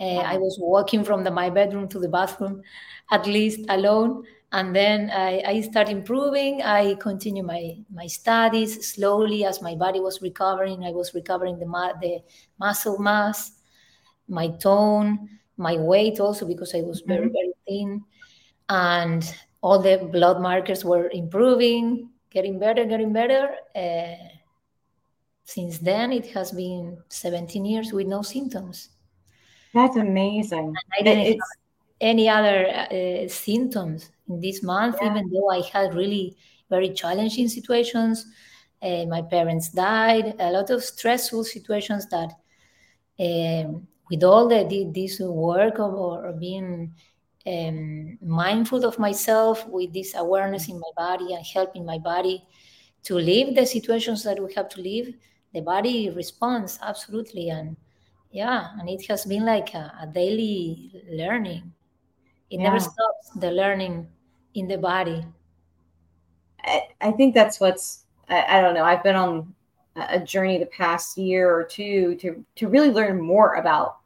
Uh, 0.00 0.22
i 0.34 0.36
was 0.36 0.56
walking 0.60 1.04
from 1.04 1.24
the, 1.24 1.30
my 1.30 1.50
bedroom 1.50 1.88
to 1.88 1.98
the 1.98 2.08
bathroom 2.08 2.62
at 3.10 3.26
least 3.26 3.60
alone. 3.68 4.24
And 4.50 4.74
then 4.74 5.10
I, 5.10 5.42
I 5.46 5.60
started 5.60 5.92
improving. 5.92 6.62
I 6.62 6.94
continued 6.94 7.44
my 7.44 7.76
my 7.92 8.06
studies 8.06 8.88
slowly 8.94 9.44
as 9.44 9.60
my 9.60 9.74
body 9.74 10.00
was 10.00 10.22
recovering. 10.22 10.84
I 10.84 10.90
was 10.90 11.12
recovering 11.12 11.58
the, 11.58 11.66
the 12.00 12.20
muscle 12.58 12.98
mass 12.98 13.52
my 14.28 14.48
tone 14.48 15.28
my 15.56 15.76
weight 15.76 16.20
also 16.20 16.46
because 16.46 16.74
i 16.74 16.80
was 16.80 17.00
very 17.00 17.26
mm-hmm. 17.26 17.32
very 17.32 17.52
thin. 17.66 18.04
And 18.70 19.34
all 19.60 19.80
the 19.80 20.08
blood 20.12 20.40
markers 20.40 20.84
were 20.84 21.10
improving 21.10 22.10
getting 22.30 22.58
better, 22.58 22.84
getting 22.84 23.12
better. 23.12 23.54
Uh, 23.74 24.16
since 25.44 25.78
then, 25.78 26.12
it 26.12 26.26
has 26.26 26.52
been 26.52 26.98
17 27.08 27.64
years 27.64 27.92
with 27.92 28.06
no 28.06 28.22
symptoms. 28.22 28.90
That's 29.74 29.96
amazing. 29.96 30.58
And 30.58 30.76
I 30.98 31.02
didn't 31.02 31.26
it's... 31.26 31.32
have 31.32 31.58
any 32.00 32.28
other 32.28 32.66
uh, 32.68 33.28
symptoms 33.28 34.10
in 34.28 34.40
this 34.40 34.62
month, 34.62 34.96
yeah. 35.00 35.10
even 35.10 35.30
though 35.30 35.50
I 35.50 35.62
had 35.72 35.94
really 35.94 36.36
very 36.68 36.90
challenging 36.90 37.48
situations. 37.48 38.26
Uh, 38.80 39.04
my 39.06 39.22
parents 39.22 39.70
died, 39.70 40.34
a 40.38 40.52
lot 40.52 40.70
of 40.70 40.84
stressful 40.84 41.44
situations 41.44 42.06
that, 42.08 42.32
um, 43.18 43.88
with 44.10 44.22
all 44.22 44.48
the 44.48 44.90
this 44.94 45.18
work 45.20 45.78
of 45.78 45.94
or 45.94 46.32
being 46.32 46.94
um, 47.48 48.18
mindful 48.20 48.84
of 48.84 48.98
myself 48.98 49.66
with 49.66 49.92
this 49.92 50.14
awareness 50.14 50.68
in 50.68 50.78
my 50.78 50.90
body 50.96 51.34
and 51.34 51.44
helping 51.46 51.86
my 51.86 51.98
body 51.98 52.44
to 53.04 53.14
live 53.14 53.54
the 53.54 53.64
situations 53.64 54.22
that 54.24 54.42
we 54.42 54.52
have 54.54 54.68
to 54.68 54.80
live 54.80 55.14
the 55.54 55.60
body 55.60 56.10
responds 56.10 56.78
absolutely. 56.82 57.50
And 57.50 57.76
yeah 58.30 58.68
and 58.78 58.88
it 58.88 59.06
has 59.06 59.24
been 59.24 59.44
like 59.44 59.74
a, 59.74 59.92
a 60.02 60.06
daily 60.06 60.92
learning. 61.10 61.72
It 62.50 62.60
yeah. 62.60 62.64
never 62.64 62.80
stops 62.80 63.30
the 63.36 63.50
learning 63.50 64.08
in 64.54 64.68
the 64.68 64.78
body. 64.78 65.24
I, 66.64 66.88
I 67.00 67.12
think 67.12 67.34
that's 67.34 67.60
what's 67.60 68.04
I, 68.28 68.58
I 68.58 68.60
don't 68.60 68.74
know 68.74 68.84
i've 68.84 69.02
been 69.02 69.14
on 69.16 69.54
a 69.96 70.20
journey 70.20 70.58
the 70.58 70.66
past 70.66 71.16
year 71.16 71.50
or 71.50 71.64
two 71.64 72.16
to 72.16 72.44
to 72.56 72.68
really 72.68 72.90
learn 72.90 73.20
more 73.20 73.54
about 73.54 73.98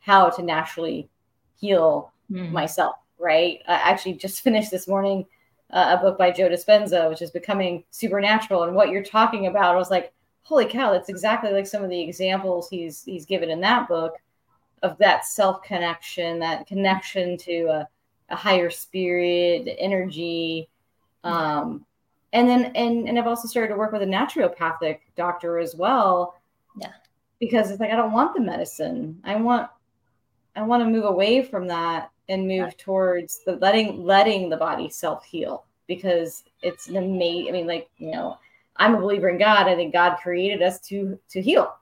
how 0.00 0.30
to 0.30 0.42
naturally 0.42 1.10
heal 1.56 2.12
mm. 2.30 2.50
myself, 2.50 2.96
right? 3.18 3.60
I 3.68 3.74
actually 3.74 4.14
just 4.14 4.42
finished 4.42 4.70
this 4.70 4.88
morning 4.88 5.26
uh, 5.70 5.96
a 5.98 6.02
book 6.02 6.18
by 6.18 6.30
Joe 6.30 6.48
Dispenza, 6.48 7.08
which 7.08 7.22
is 7.22 7.30
becoming 7.30 7.84
supernatural. 7.90 8.64
And 8.64 8.74
what 8.74 8.90
you're 8.90 9.02
talking 9.02 9.46
about, 9.46 9.74
I 9.74 9.78
was 9.78 9.90
like, 9.90 10.12
holy 10.42 10.66
cow, 10.66 10.92
that's 10.92 11.08
exactly 11.08 11.52
like 11.52 11.66
some 11.66 11.82
of 11.82 11.90
the 11.90 12.00
examples 12.00 12.68
he's 12.68 13.04
he's 13.04 13.26
given 13.26 13.50
in 13.50 13.60
that 13.62 13.88
book 13.88 14.14
of 14.82 14.96
that 14.98 15.24
self 15.24 15.62
connection, 15.62 16.38
that 16.38 16.66
connection 16.66 17.36
to 17.38 17.64
a, 17.64 17.88
a 18.30 18.36
higher 18.36 18.70
spirit, 18.70 19.68
energy. 19.78 20.68
Um, 21.24 21.84
and 22.32 22.48
then 22.48 22.66
and 22.76 23.08
and 23.08 23.18
I've 23.18 23.26
also 23.26 23.48
started 23.48 23.72
to 23.72 23.78
work 23.78 23.92
with 23.92 24.02
a 24.02 24.06
naturopathic 24.06 25.00
doctor 25.16 25.58
as 25.58 25.74
well. 25.74 26.36
Yeah. 26.78 26.92
Because 27.40 27.70
it's 27.70 27.80
like 27.80 27.90
I 27.90 27.96
don't 27.96 28.12
want 28.12 28.34
the 28.34 28.40
medicine. 28.40 29.20
I 29.24 29.36
want 29.36 29.68
I 30.54 30.62
want 30.62 30.82
to 30.82 30.90
move 30.90 31.04
away 31.04 31.42
from 31.42 31.68
that 31.68 32.10
and 32.28 32.48
move 32.48 32.76
towards 32.76 33.40
the 33.44 33.56
letting 33.56 34.04
letting 34.04 34.48
the 34.48 34.56
body 34.56 34.88
self 34.88 35.24
heal 35.24 35.64
because 35.86 36.44
it's 36.62 36.88
an 36.88 36.96
amazing. 36.96 37.48
I 37.48 37.52
mean, 37.52 37.66
like 37.66 37.88
you 37.98 38.10
know, 38.12 38.38
I'm 38.76 38.94
a 38.94 39.00
believer 39.00 39.28
in 39.28 39.38
God. 39.38 39.68
I 39.68 39.74
think 39.74 39.92
God 39.92 40.16
created 40.16 40.62
us 40.62 40.80
to 40.88 41.18
to 41.30 41.40
heal, 41.40 41.74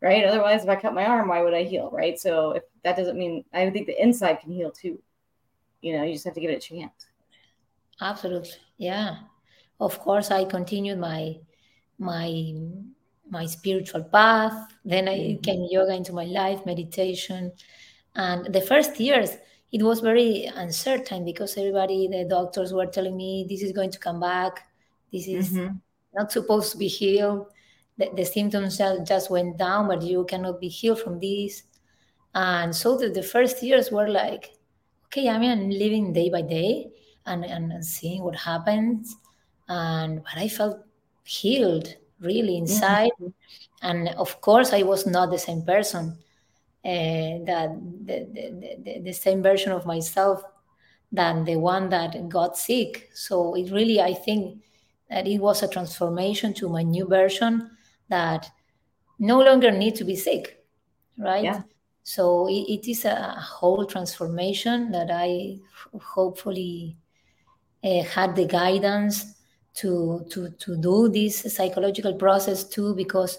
right? 0.00 0.24
Otherwise, 0.24 0.64
if 0.64 0.68
I 0.68 0.76
cut 0.76 0.94
my 0.94 1.04
arm, 1.04 1.28
why 1.28 1.42
would 1.42 1.54
I 1.54 1.64
heal, 1.64 1.90
right? 1.92 2.18
So 2.18 2.52
if 2.52 2.62
that 2.82 2.96
doesn't 2.96 3.18
mean 3.18 3.44
I 3.52 3.70
think 3.70 3.86
the 3.86 4.02
inside 4.02 4.40
can 4.40 4.52
heal 4.52 4.70
too. 4.70 5.00
You 5.80 5.96
know, 5.96 6.02
you 6.02 6.12
just 6.12 6.24
have 6.24 6.34
to 6.34 6.40
give 6.40 6.50
it 6.50 6.64
a 6.64 6.68
chance. 6.74 7.06
Absolutely, 8.00 8.50
yeah. 8.76 9.18
Of 9.80 10.00
course, 10.00 10.30
I 10.30 10.44
continued 10.44 10.98
my 10.98 11.36
my 11.98 12.54
my 13.30 13.46
spiritual 13.46 14.02
path. 14.04 14.72
Then 14.84 15.08
I 15.08 15.18
mm-hmm. 15.18 15.40
came 15.42 15.68
yoga 15.70 15.94
into 15.94 16.12
my 16.12 16.24
life, 16.24 16.66
meditation, 16.66 17.52
and 18.14 18.52
the 18.52 18.60
first 18.60 18.98
years 18.98 19.36
it 19.70 19.82
was 19.82 20.00
very 20.00 20.46
uncertain 20.46 21.24
because 21.24 21.56
everybody, 21.56 22.08
the 22.08 22.24
doctors 22.24 22.72
were 22.72 22.86
telling 22.86 23.16
me 23.16 23.46
this 23.48 23.62
is 23.62 23.72
going 23.72 23.90
to 23.90 23.98
come 23.98 24.20
back. 24.20 24.66
This 25.12 25.28
is 25.28 25.50
mm-hmm. 25.50 25.76
not 26.14 26.32
supposed 26.32 26.72
to 26.72 26.78
be 26.78 26.88
healed. 26.88 27.46
The, 27.98 28.10
the, 28.14 28.24
symptoms 28.24 28.78
just 28.78 29.30
went 29.30 29.58
down, 29.58 29.88
but 29.88 30.02
you 30.02 30.24
cannot 30.24 30.60
be 30.60 30.68
healed 30.68 31.00
from 31.00 31.20
this. 31.20 31.64
And 32.34 32.74
so 32.74 32.96
the, 32.96 33.10
the 33.10 33.22
first 33.22 33.62
years 33.62 33.90
were 33.90 34.08
like, 34.08 34.52
okay, 35.06 35.28
I 35.28 35.38
mean, 35.38 35.50
I'm 35.50 35.70
living 35.70 36.12
day 36.12 36.30
by 36.30 36.42
day 36.42 36.90
and, 37.26 37.44
and, 37.44 37.84
seeing 37.84 38.22
what 38.22 38.36
happens. 38.36 39.16
And 39.68 40.22
but 40.22 40.36
I 40.36 40.48
felt 40.48 40.78
healed 41.24 41.94
really 42.20 42.56
inside. 42.56 43.10
Mm-hmm. 43.20 43.28
And 43.82 44.08
of 44.10 44.40
course, 44.40 44.72
I 44.72 44.82
was 44.82 45.06
not 45.06 45.30
the 45.30 45.38
same 45.38 45.62
person 45.62 46.16
that 46.84 47.70
the, 48.04 48.26
the, 48.32 48.76
the, 48.84 49.00
the, 49.00 49.12
same 49.12 49.42
version 49.42 49.72
of 49.72 49.84
myself 49.84 50.42
than 51.10 51.44
the 51.44 51.56
one 51.56 51.88
that 51.88 52.28
got 52.28 52.56
sick. 52.56 53.10
So 53.14 53.54
it 53.54 53.70
really, 53.70 54.00
I 54.00 54.14
think 54.14 54.62
that 55.10 55.26
it 55.26 55.38
was 55.38 55.62
a 55.62 55.68
transformation 55.68 56.54
to 56.54 56.68
my 56.68 56.82
new 56.82 57.06
version 57.06 57.70
that 58.08 58.50
no 59.18 59.40
longer 59.40 59.70
need 59.70 59.96
to 59.96 60.04
be 60.04 60.16
sick, 60.16 60.64
right? 61.18 61.44
Yeah. 61.44 61.62
So 62.04 62.48
it, 62.48 62.64
it 62.68 62.90
is 62.90 63.04
a 63.04 63.34
whole 63.38 63.84
transformation 63.84 64.90
that 64.92 65.10
I 65.10 65.58
hopefully 66.00 66.96
uh, 67.84 68.02
had 68.02 68.34
the 68.34 68.46
guidance 68.46 69.34
to 69.74 70.26
to 70.30 70.50
to 70.50 70.76
do 70.76 71.08
this 71.08 71.54
psychological 71.54 72.14
process 72.14 72.64
too, 72.64 72.94
because 72.94 73.38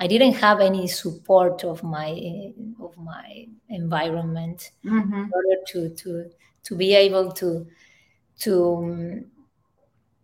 I 0.00 0.06
didn't 0.06 0.32
have 0.34 0.60
any 0.60 0.88
support 0.88 1.62
of 1.62 1.84
my 1.84 2.52
of 2.80 2.96
my 2.96 3.46
environment 3.68 4.70
mm-hmm. 4.82 5.14
in 5.14 5.30
order 5.32 5.56
to 5.68 5.90
to 5.90 6.30
to 6.64 6.74
be 6.74 6.94
able 6.94 7.30
to 7.32 7.66
to 8.40 9.24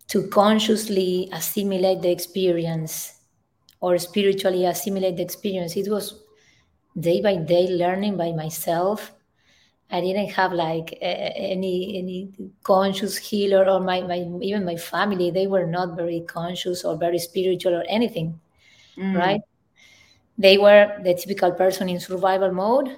to 0.09 0.29
consciously 0.29 1.29
assimilate 1.31 2.01
the 2.01 2.11
experience 2.11 3.21
or 3.81 3.99
spiritually 3.99 4.65
assimilate 4.65 5.17
the 5.17 5.23
experience. 5.23 5.77
It 5.77 5.91
was 5.91 6.23
day 6.99 7.21
by 7.21 7.37
day 7.37 7.69
learning 7.69 8.17
by 8.17 8.33
myself. 8.33 9.13
I 9.91 10.01
didn't 10.01 10.31
have 10.31 10.55
like 10.55 10.97
any 11.01 11.99
any 11.99 12.33
conscious 12.65 13.19
healer 13.19 13.69
or 13.69 13.81
my, 13.81 14.01
my 14.01 14.27
even 14.41 14.65
my 14.65 14.77
family. 14.77 15.31
They 15.31 15.47
were 15.47 15.67
not 15.67 15.97
very 15.97 16.23
conscious 16.27 16.83
or 16.83 16.97
very 16.97 17.19
spiritual 17.19 17.75
or 17.75 17.85
anything, 17.89 18.41
mm. 18.97 19.15
right? 19.15 19.43
They 20.39 20.59
were 20.59 20.99
the 21.03 21.15
typical 21.15 21.53
person 21.53 21.89
in 21.89 22.01
survival 22.01 22.53
mode 22.53 22.97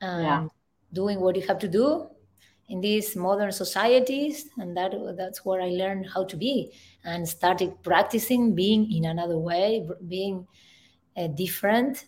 and 0.00 0.22
yeah. 0.22 0.46
doing 0.92 1.20
what 1.20 1.36
you 1.36 1.42
have 1.46 1.58
to 1.58 1.68
do 1.68 2.08
in 2.68 2.80
these 2.80 3.14
modern 3.14 3.52
societies 3.52 4.48
and 4.56 4.76
that 4.76 4.92
that's 5.16 5.44
where 5.44 5.60
i 5.60 5.68
learned 5.68 6.06
how 6.14 6.24
to 6.24 6.36
be 6.36 6.72
and 7.04 7.28
started 7.28 7.70
practicing 7.82 8.54
being 8.54 8.90
in 8.90 9.04
another 9.04 9.38
way 9.38 9.86
being 10.08 10.46
uh, 11.16 11.26
different 11.28 12.06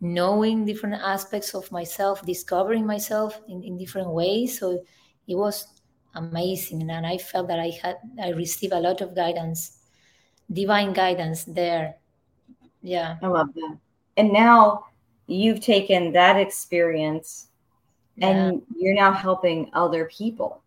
knowing 0.00 0.64
different 0.64 0.94
aspects 1.02 1.54
of 1.54 1.70
myself, 1.72 2.24
discovering 2.24 2.86
myself 2.86 3.40
in, 3.48 3.62
in 3.62 3.76
different 3.76 4.10
ways. 4.10 4.58
So 4.58 4.84
it 5.26 5.34
was 5.34 5.66
amazing. 6.14 6.88
And 6.90 7.06
I 7.06 7.18
felt 7.18 7.48
that 7.48 7.58
I 7.58 7.72
had, 7.82 7.96
I 8.22 8.30
received 8.30 8.72
a 8.72 8.80
lot 8.80 9.00
of 9.00 9.14
guidance, 9.14 9.78
divine 10.52 10.92
guidance 10.92 11.44
there. 11.44 11.96
Yeah. 12.82 13.16
I 13.22 13.26
love 13.26 13.52
that. 13.54 13.78
And 14.18 14.32
now 14.32 14.86
you've 15.28 15.60
taken 15.60 16.12
that 16.12 16.36
experience 16.36 17.48
yeah. 18.16 18.28
and 18.28 18.62
you're 18.76 18.94
now 18.94 19.12
helping 19.12 19.70
other 19.72 20.06
people. 20.06 20.60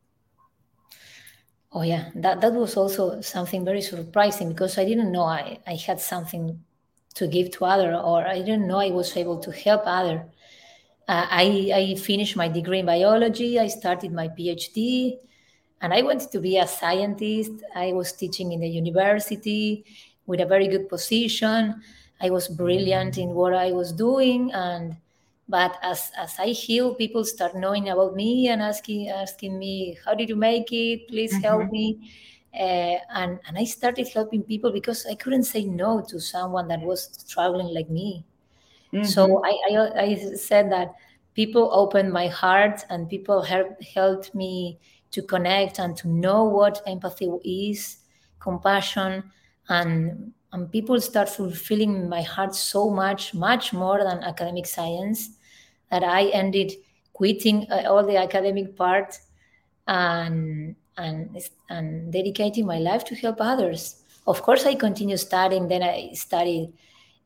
Oh 1.73 1.83
yeah, 1.83 2.09
that 2.15 2.41
that 2.41 2.53
was 2.53 2.75
also 2.75 3.21
something 3.21 3.63
very 3.63 3.81
surprising 3.81 4.49
because 4.49 4.77
I 4.77 4.85
didn't 4.85 5.11
know 5.11 5.23
I, 5.23 5.59
I 5.67 5.75
had 5.75 6.01
something 6.01 6.59
to 7.15 7.27
give 7.27 7.51
to 7.51 7.65
other 7.65 7.95
or 7.95 8.25
I 8.25 8.39
didn't 8.39 8.67
know 8.67 8.79
I 8.79 8.91
was 8.91 9.15
able 9.15 9.39
to 9.39 9.51
help 9.51 9.83
other. 9.85 10.25
Uh, 11.07 11.27
I 11.29 11.71
I 11.73 11.95
finished 11.95 12.35
my 12.35 12.47
degree 12.47 12.79
in 12.79 12.85
biology. 12.85 13.59
I 13.59 13.67
started 13.67 14.11
my 14.11 14.27
PhD, 14.27 15.17
and 15.81 15.93
I 15.93 16.01
wanted 16.03 16.31
to 16.31 16.39
be 16.39 16.57
a 16.57 16.67
scientist. 16.67 17.63
I 17.75 17.93
was 17.93 18.11
teaching 18.13 18.51
in 18.51 18.59
the 18.59 18.69
university 18.69 19.85
with 20.25 20.41
a 20.41 20.45
very 20.45 20.67
good 20.67 20.89
position. 20.89 21.81
I 22.21 22.29
was 22.29 22.47
brilliant 22.47 23.17
in 23.17 23.29
what 23.29 23.53
I 23.53 23.71
was 23.71 23.91
doing, 23.91 24.51
and 24.53 24.95
but 25.49 25.77
as 25.81 26.11
as 26.17 26.35
I 26.39 26.47
heal, 26.47 26.95
people 26.95 27.25
start 27.25 27.55
knowing 27.55 27.89
about 27.89 28.15
me 28.15 28.47
and 28.49 28.61
asking 28.61 29.09
asking 29.09 29.57
me, 29.57 29.97
"How 30.05 30.13
did 30.13 30.29
you 30.29 30.35
make 30.35 30.71
it? 30.71 31.07
Please 31.07 31.33
mm-hmm. 31.33 31.43
help 31.43 31.71
me." 31.71 32.11
Uh, 32.53 32.99
and 33.15 33.39
and 33.47 33.57
I 33.57 33.65
started 33.65 34.07
helping 34.09 34.43
people 34.43 34.71
because 34.71 35.05
I 35.05 35.15
couldn't 35.15 35.43
say 35.43 35.65
no 35.65 36.01
to 36.09 36.19
someone 36.19 36.67
that 36.67 36.81
was 36.81 37.09
struggling 37.17 37.73
like 37.73 37.89
me. 37.89 38.25
Mm-hmm. 38.93 39.05
So 39.05 39.41
I, 39.43 39.53
I, 39.71 40.01
I 40.03 40.15
said 40.35 40.71
that 40.71 40.93
people 41.33 41.69
opened 41.71 42.11
my 42.11 42.27
heart 42.27 42.83
and 42.89 43.09
people 43.09 43.41
help, 43.41 43.81
helped 43.81 44.35
me 44.35 44.79
to 45.11 45.21
connect 45.21 45.79
and 45.79 45.95
to 45.97 46.07
know 46.07 46.43
what 46.43 46.81
empathy 46.85 47.29
is, 47.43 47.97
compassion, 48.39 49.23
and 49.69 50.33
and 50.53 50.71
people 50.71 50.99
start 50.99 51.29
fulfilling 51.29 52.09
my 52.09 52.21
heart 52.21 52.53
so 52.55 52.89
much, 52.89 53.33
much 53.33 53.73
more 53.73 54.03
than 54.03 54.23
academic 54.23 54.65
science 54.65 55.29
that 55.89 56.03
I 56.03 56.25
ended 56.27 56.73
quitting 57.13 57.67
uh, 57.71 57.83
all 57.87 58.05
the 58.05 58.17
academic 58.17 58.75
part 58.75 59.17
and 59.87 60.75
and 60.97 61.37
and 61.69 62.11
dedicating 62.11 62.65
my 62.65 62.79
life 62.79 63.03
to 63.05 63.15
help 63.15 63.37
others. 63.39 64.03
Of 64.27 64.41
course, 64.41 64.65
I 64.65 64.75
continue 64.75 65.17
studying. 65.17 65.67
Then 65.67 65.83
I 65.83 66.11
studied. 66.13 66.73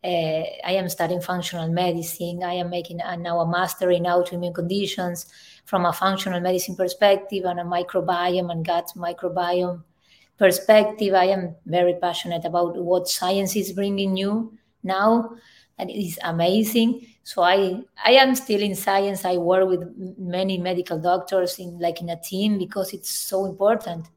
Uh, 0.03 0.45
I 0.63 0.73
am 0.73 0.87
studying 0.87 1.21
functional 1.21 1.67
medicine. 1.69 2.43
I 2.43 2.53
am 2.53 2.69
making 2.69 3.01
a, 3.01 3.17
now 3.17 3.39
a 3.39 3.49
master 3.49 3.89
in 3.89 4.03
autoimmune 4.03 4.53
conditions 4.53 5.25
from 5.65 5.85
a 5.85 5.93
functional 5.93 6.39
medicine 6.39 6.75
perspective 6.75 7.43
and 7.45 7.59
a 7.59 7.63
microbiome 7.63 8.51
and 8.51 8.63
gut 8.63 8.91
microbiome 8.95 9.81
perspective. 10.37 11.13
I 11.13 11.25
am 11.25 11.55
very 11.65 11.95
passionate 12.01 12.45
about 12.45 12.77
what 12.77 13.07
science 13.07 13.55
is 13.55 13.73
bringing 13.73 14.17
you 14.17 14.57
now, 14.83 15.31
and 15.77 15.89
it 15.89 15.97
is 16.01 16.19
amazing 16.23 17.05
so 17.23 17.41
i 17.41 17.81
i 18.05 18.11
am 18.11 18.35
still 18.35 18.61
in 18.61 18.75
science 18.75 19.25
i 19.25 19.35
work 19.35 19.67
with 19.67 19.83
many 20.17 20.57
medical 20.57 20.99
doctors 20.99 21.57
in 21.59 21.77
like 21.79 22.01
in 22.01 22.09
a 22.09 22.21
team 22.21 22.57
because 22.57 22.93
it's 22.93 23.09
so 23.09 23.45
important 23.45 24.07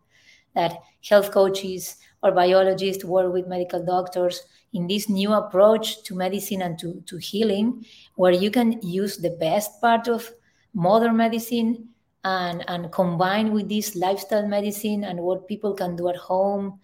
that 0.55 0.77
health 1.09 1.31
coaches 1.31 1.97
or 2.23 2.33
biologists 2.33 3.05
work 3.05 3.33
with 3.33 3.47
medical 3.47 3.85
doctors 3.85 4.43
in 4.73 4.87
this 4.87 5.09
new 5.09 5.33
approach 5.33 6.03
to 6.03 6.15
medicine 6.15 6.63
and 6.63 6.79
to, 6.79 7.01
to 7.07 7.17
healing 7.17 7.85
where 8.17 8.33
you 8.33 8.51
can 8.51 8.81
use 8.83 9.17
the 9.17 9.31
best 9.31 9.81
part 9.81 10.09
of 10.09 10.31
modern 10.75 11.17
medicine 11.17 11.89
and 12.29 12.65
and 12.69 12.91
combine 12.91 13.53
with 13.53 13.69
this 13.69 13.95
lifestyle 13.95 14.47
medicine 14.47 15.05
and 15.05 15.19
what 15.21 15.49
people 15.53 15.73
can 15.75 15.97
do 15.97 16.09
at 16.09 16.17
home 16.17 16.79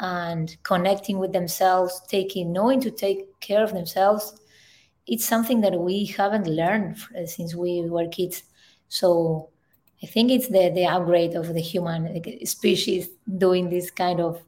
and 0.00 0.56
connecting 0.62 1.18
with 1.18 1.32
themselves 1.32 2.02
taking 2.08 2.52
knowing 2.52 2.80
to 2.80 2.90
take 2.90 3.20
care 3.40 3.62
of 3.62 3.72
themselves 3.72 4.40
it's 5.10 5.24
something 5.24 5.60
that 5.62 5.78
we 5.78 6.04
haven't 6.06 6.46
learned 6.46 6.96
uh, 7.18 7.26
since 7.26 7.54
we 7.54 7.82
were 7.82 8.06
kids. 8.06 8.44
So 8.88 9.50
I 10.02 10.06
think 10.06 10.30
it's 10.30 10.48
the 10.48 10.70
the 10.70 10.86
upgrade 10.86 11.34
of 11.34 11.52
the 11.52 11.60
human 11.60 12.02
species 12.46 13.08
doing 13.36 13.68
this 13.68 13.90
kind 13.90 14.20
of 14.20 14.40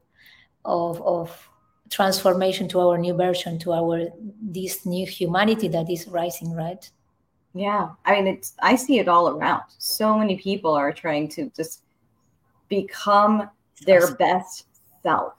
of 0.64 1.02
of 1.02 1.48
transformation 1.90 2.68
to 2.68 2.80
our 2.80 2.96
new 2.96 3.14
version, 3.14 3.58
to 3.58 3.72
our 3.72 4.08
this 4.40 4.86
new 4.86 5.06
humanity 5.06 5.68
that 5.68 5.90
is 5.90 6.06
rising, 6.08 6.52
right? 6.54 6.88
Yeah, 7.54 7.90
I 8.04 8.14
mean, 8.14 8.26
it's 8.26 8.54
I 8.62 8.76
see 8.76 8.98
it 8.98 9.08
all 9.08 9.28
around. 9.28 9.62
So 9.78 10.18
many 10.18 10.36
people 10.38 10.72
are 10.72 10.92
trying 10.92 11.28
to 11.30 11.50
just 11.54 11.82
become 12.68 13.50
their 13.84 14.14
best 14.14 14.66
self, 15.02 15.34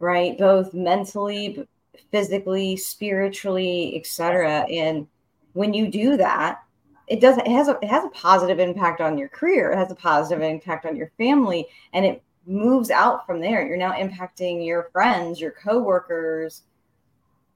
right? 0.00 0.36
Both 0.36 0.74
mentally, 0.74 1.66
physically, 2.10 2.76
spiritually, 2.76 3.96
etc. 3.96 4.66
And 4.68 5.06
when 5.52 5.72
you 5.72 5.88
do 5.88 6.16
that, 6.16 6.62
it 7.06 7.20
does 7.20 7.38
it 7.38 7.46
has 7.46 7.68
a 7.68 7.78
it 7.82 7.88
has 7.88 8.04
a 8.04 8.10
positive 8.10 8.58
impact 8.58 9.00
on 9.00 9.16
your 9.16 9.28
career, 9.28 9.70
it 9.70 9.76
has 9.76 9.92
a 9.92 9.96
positive 9.96 10.42
impact 10.42 10.86
on 10.86 10.96
your 10.96 11.12
family, 11.18 11.66
and 11.92 12.04
it 12.04 12.22
moves 12.46 12.90
out 12.90 13.24
from 13.26 13.40
there. 13.40 13.64
You're 13.64 13.76
now 13.76 13.92
impacting 13.92 14.66
your 14.66 14.88
friends, 14.92 15.40
your 15.40 15.52
coworkers 15.52 16.62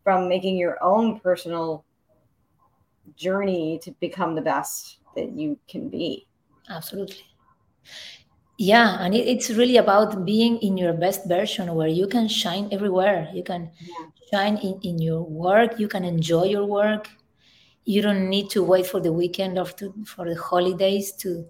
from 0.05 0.29
making 0.29 0.57
your 0.57 0.81
own 0.85 1.18
personal 1.18 1.85
journey 3.16 3.78
to 3.82 3.90
become 4.00 4.34
the 4.34 4.42
best 4.42 4.98
that 5.14 5.32
you 5.32 5.58
can 5.68 5.88
be. 5.88 6.26
Absolutely. 6.68 7.24
Yeah, 8.58 8.96
and 9.00 9.14
it, 9.14 9.28
it's 9.28 9.50
really 9.50 9.76
about 9.76 10.24
being 10.24 10.58
in 10.58 10.78
your 10.78 10.94
best 10.94 11.28
version 11.28 11.74
where 11.74 11.88
you 11.88 12.06
can 12.06 12.26
shine 12.26 12.68
everywhere. 12.72 13.28
You 13.32 13.42
can 13.42 13.70
yeah. 13.80 14.06
shine 14.32 14.56
in, 14.58 14.80
in 14.82 14.98
your 14.98 15.22
work, 15.22 15.78
you 15.78 15.88
can 15.88 16.04
enjoy 16.04 16.44
your 16.44 16.64
work. 16.64 17.08
You 17.84 18.02
don't 18.02 18.28
need 18.28 18.50
to 18.50 18.64
wait 18.64 18.86
for 18.86 19.00
the 19.00 19.12
weekend 19.12 19.58
or 19.58 19.66
to, 19.66 19.94
for 20.06 20.28
the 20.28 20.40
holidays 20.40 21.12
to 21.18 21.46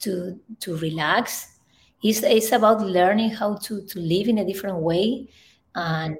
to 0.00 0.38
to 0.60 0.76
relax. 0.76 1.54
It's, 2.02 2.22
it's 2.22 2.52
about 2.52 2.82
learning 2.82 3.30
how 3.30 3.56
to, 3.56 3.80
to 3.86 3.98
live 3.98 4.28
in 4.28 4.38
a 4.38 4.44
different 4.44 4.76
way 4.76 5.28
and 5.74 6.18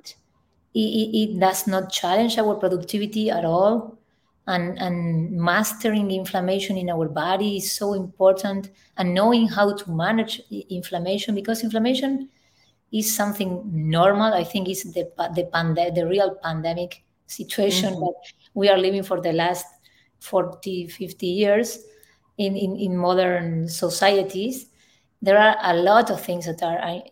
it, 0.75 0.81
it, 0.81 1.35
it 1.35 1.41
does 1.41 1.67
not 1.67 1.93
challenge 1.93 2.39
our 2.39 2.55
productivity 2.55 3.31
at 3.31 3.45
all 3.45 3.99
and, 4.47 4.79
and 4.79 5.31
mastering 5.33 6.11
inflammation 6.11 6.77
in 6.77 6.91
our 6.91 7.09
body 7.09 7.57
is 7.57 7.73
so 7.73 7.95
important 7.95 8.71
and 8.97 9.15
knowing 9.15 9.49
how 9.49 9.75
to 9.75 9.91
manage 9.91 10.41
inflammation 10.71 11.35
because 11.35 11.63
inflammation 11.63 12.29
is 12.93 13.15
something 13.15 13.63
normal. 13.73 14.33
I 14.35 14.45
think 14.45 14.69
it's 14.69 14.85
the 14.85 15.11
the, 15.35 15.49
pande- 15.53 15.95
the 15.95 16.07
real 16.07 16.37
pandemic 16.43 17.05
situation 17.27 17.95
mm-hmm. 17.95 18.01
that 18.01 18.33
we 18.53 18.69
are 18.69 18.77
living 18.77 19.03
for 19.03 19.21
the 19.21 19.33
last 19.33 19.67
40 20.21 20.89
50 20.89 21.27
years 21.27 21.79
in, 22.39 22.57
in, 22.57 22.77
in 22.77 22.97
modern 22.97 23.69
societies. 23.69 24.67
There 25.23 25.39
are 25.39 25.57
a 25.63 25.75
lot 25.75 26.11
of 26.11 26.21
things 26.21 26.45
that 26.47 26.63
are 26.63 27.03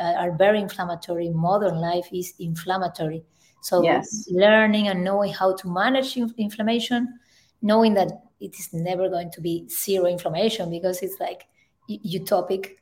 are 0.00 0.32
very 0.32 0.60
inflammatory. 0.60 1.30
Modern 1.30 1.76
life 1.76 2.08
is 2.12 2.34
inflammatory 2.40 3.24
so 3.60 3.82
yes. 3.82 4.26
learning 4.30 4.88
and 4.88 5.04
knowing 5.04 5.32
how 5.32 5.54
to 5.56 5.68
manage 5.68 6.16
inflammation, 6.16 7.18
knowing 7.62 7.94
that 7.94 8.08
it 8.40 8.58
is 8.58 8.72
never 8.72 9.08
going 9.08 9.30
to 9.32 9.40
be 9.40 9.68
zero 9.68 10.06
inflammation 10.06 10.70
because 10.70 11.02
it's 11.02 11.20
like 11.20 11.46
utopic, 11.88 12.76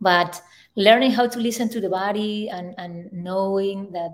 but 0.00 0.40
learning 0.76 1.10
how 1.10 1.26
to 1.26 1.38
listen 1.38 1.68
to 1.68 1.80
the 1.80 1.88
body 1.88 2.48
and, 2.48 2.74
and 2.78 3.12
knowing 3.12 3.90
that 3.92 4.12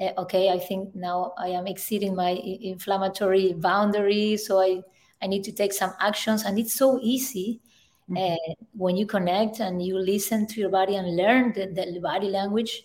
uh, 0.00 0.12
okay, 0.18 0.50
I 0.50 0.58
think 0.58 0.94
now 0.94 1.32
I 1.36 1.48
am 1.48 1.66
exceeding 1.66 2.14
my 2.14 2.30
inflammatory 2.30 3.52
boundary, 3.54 4.36
so 4.36 4.60
I 4.60 4.82
I 5.20 5.26
need 5.26 5.42
to 5.44 5.52
take 5.52 5.72
some 5.72 5.92
actions, 5.98 6.44
and 6.44 6.58
it's 6.58 6.74
so 6.74 7.00
easy. 7.02 7.60
Mm-hmm. 8.08 8.34
Uh, 8.34 8.54
when 8.72 8.96
you 8.96 9.06
connect 9.06 9.60
and 9.60 9.84
you 9.84 9.98
listen 9.98 10.46
to 10.46 10.60
your 10.60 10.70
body 10.70 10.96
and 10.96 11.16
learn 11.16 11.52
the, 11.52 11.66
the 11.66 12.00
body 12.00 12.28
language, 12.28 12.84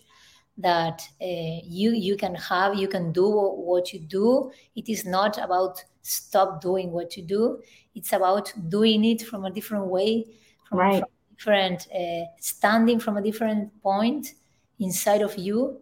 that 0.56 1.02
uh, 1.20 1.60
you 1.64 1.92
you 1.92 2.16
can 2.16 2.34
have 2.34 2.76
you 2.76 2.88
can 2.88 3.12
do 3.12 3.28
what 3.28 3.92
you 3.92 4.00
do. 4.00 4.50
It 4.76 4.88
is 4.88 5.04
not 5.04 5.38
about 5.38 5.82
stop 6.02 6.60
doing 6.60 6.92
what 6.92 7.16
you 7.16 7.22
do. 7.22 7.60
It's 7.94 8.12
about 8.12 8.52
doing 8.68 9.04
it 9.04 9.22
from 9.22 9.44
a 9.44 9.50
different 9.50 9.86
way 9.86 10.26
from, 10.68 10.78
right. 10.78 11.00
from 11.00 11.08
different 11.36 11.88
uh, 11.94 12.26
standing 12.40 13.00
from 13.00 13.16
a 13.16 13.22
different 13.22 13.70
point 13.82 14.34
inside 14.78 15.22
of 15.22 15.36
you 15.36 15.80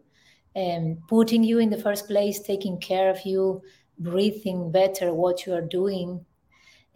and 0.54 0.96
um, 0.98 1.02
putting 1.08 1.42
you 1.42 1.58
in 1.58 1.70
the 1.70 1.78
first 1.78 2.06
place 2.06 2.40
taking 2.40 2.78
care 2.78 3.08
of 3.08 3.24
you 3.24 3.62
breathing 3.98 4.70
better 4.70 5.12
what 5.14 5.46
you 5.46 5.54
are 5.54 5.62
doing. 5.62 6.24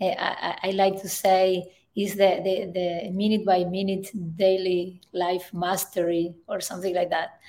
Uh, 0.00 0.14
I, 0.18 0.58
I, 0.62 0.70
like 0.72 1.00
to 1.00 1.08
say 1.08 1.64
is 1.96 2.14
the, 2.14 2.40
the, 2.44 2.70
the 2.72 3.10
minute 3.10 3.44
by 3.44 3.64
minute 3.64 4.10
daily 4.36 5.00
life 5.12 5.50
mastery 5.54 6.34
or 6.46 6.60
something 6.60 6.94
like 6.94 7.10
that, 7.10 7.40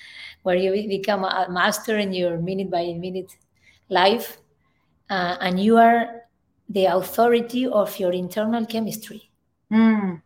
where 0.44 0.56
you 0.56 0.72
become 0.88 1.26
a 1.26 1.48
master 1.50 1.98
in 1.98 2.14
your 2.14 2.38
minute 2.38 2.72
by 2.72 2.94
minute 2.94 3.36
life 3.90 4.38
uh, 5.10 5.38
and 5.42 5.60
you 5.60 5.78
are 5.78 6.24
the 6.70 6.86
authority 6.86 7.68
of 7.68 7.98
your 8.00 8.14
internal 8.14 8.66
chemistry. 8.66 9.30
Mm. 9.72 10.22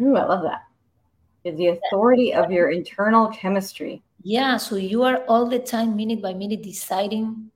Ooh, 0.00 0.16
I 0.16 0.24
love 0.24 0.42
that. 0.42 0.62
The 1.44 1.68
authority 1.68 2.34
of 2.34 2.50
your 2.50 2.70
internal 2.70 3.28
chemistry. 3.28 4.02
Yeah, 4.22 4.58
so 4.58 4.76
you 4.76 5.02
are 5.04 5.24
all 5.28 5.46
the 5.46 5.58
time, 5.58 5.96
minute 5.96 6.20
by 6.20 6.34
minute, 6.34 6.62
deciding 6.62 7.50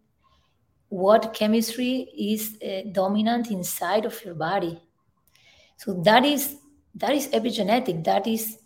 what 0.88 1.34
chemistry 1.34 2.08
is 2.16 2.56
uh, 2.62 2.88
dominant 2.92 3.50
inside 3.50 4.06
of 4.06 4.24
your 4.24 4.34
body. 4.34 4.80
So 5.84 5.94
that 6.04 6.24
is 6.24 6.56
that 6.94 7.10
is 7.10 7.26
epigenetic. 7.28 8.04
That 8.04 8.28
is 8.28 8.58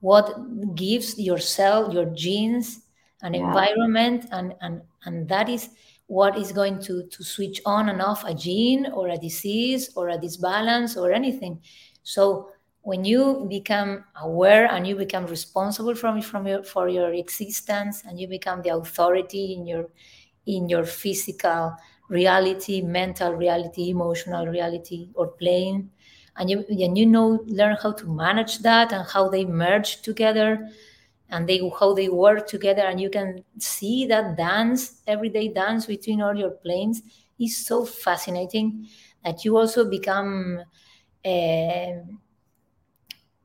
what 0.00 0.74
gives 0.74 1.18
your 1.18 1.38
cell, 1.38 1.92
your 1.92 2.06
genes, 2.06 2.80
an 3.20 3.34
yeah. 3.34 3.46
environment, 3.46 4.24
and 4.32 4.54
and 4.62 4.80
and 5.04 5.28
that 5.28 5.50
is 5.50 5.68
what 6.06 6.38
is 6.38 6.50
going 6.50 6.80
to 6.84 7.06
to 7.08 7.22
switch 7.22 7.60
on 7.66 7.90
and 7.90 8.00
off 8.00 8.24
a 8.24 8.32
gene 8.32 8.86
or 8.94 9.08
a 9.08 9.18
disease 9.18 9.90
or 9.96 10.08
a 10.08 10.16
disbalance 10.16 10.96
or 10.96 11.12
anything. 11.12 11.60
So 12.04 12.48
when 12.80 13.04
you 13.04 13.46
become 13.50 14.04
aware 14.22 14.64
and 14.64 14.86
you 14.86 14.96
become 14.96 15.26
responsible 15.26 15.94
from 15.94 16.22
from 16.22 16.46
your 16.46 16.62
for 16.62 16.88
your 16.88 17.12
existence 17.12 18.02
and 18.06 18.18
you 18.18 18.28
become 18.28 18.62
the 18.62 18.74
authority 18.74 19.52
in 19.52 19.66
your 19.66 19.90
in 20.46 20.70
your 20.70 20.84
physical 20.84 21.76
reality 22.08 22.80
mental 22.80 23.34
reality 23.34 23.90
emotional 23.90 24.46
reality 24.46 25.10
or 25.14 25.28
plane 25.28 25.91
and 26.36 26.50
you 26.50 26.64
and 26.68 26.96
you 26.96 27.06
know 27.06 27.42
learn 27.46 27.76
how 27.82 27.92
to 27.92 28.06
manage 28.06 28.58
that 28.60 28.92
and 28.92 29.06
how 29.08 29.28
they 29.28 29.44
merge 29.44 30.02
together 30.02 30.68
and 31.28 31.48
they 31.48 31.70
how 31.78 31.92
they 31.92 32.08
work 32.08 32.46
together 32.46 32.82
and 32.82 33.00
you 33.00 33.10
can 33.10 33.44
see 33.58 34.06
that 34.06 34.36
dance 34.36 35.02
everyday 35.06 35.48
dance 35.48 35.86
between 35.86 36.20
all 36.20 36.34
your 36.34 36.50
planes 36.50 37.02
is 37.38 37.56
so 37.56 37.84
fascinating 37.84 38.86
that 39.24 39.44
you 39.44 39.56
also 39.56 39.88
become 39.88 40.60
uh, 41.24 41.92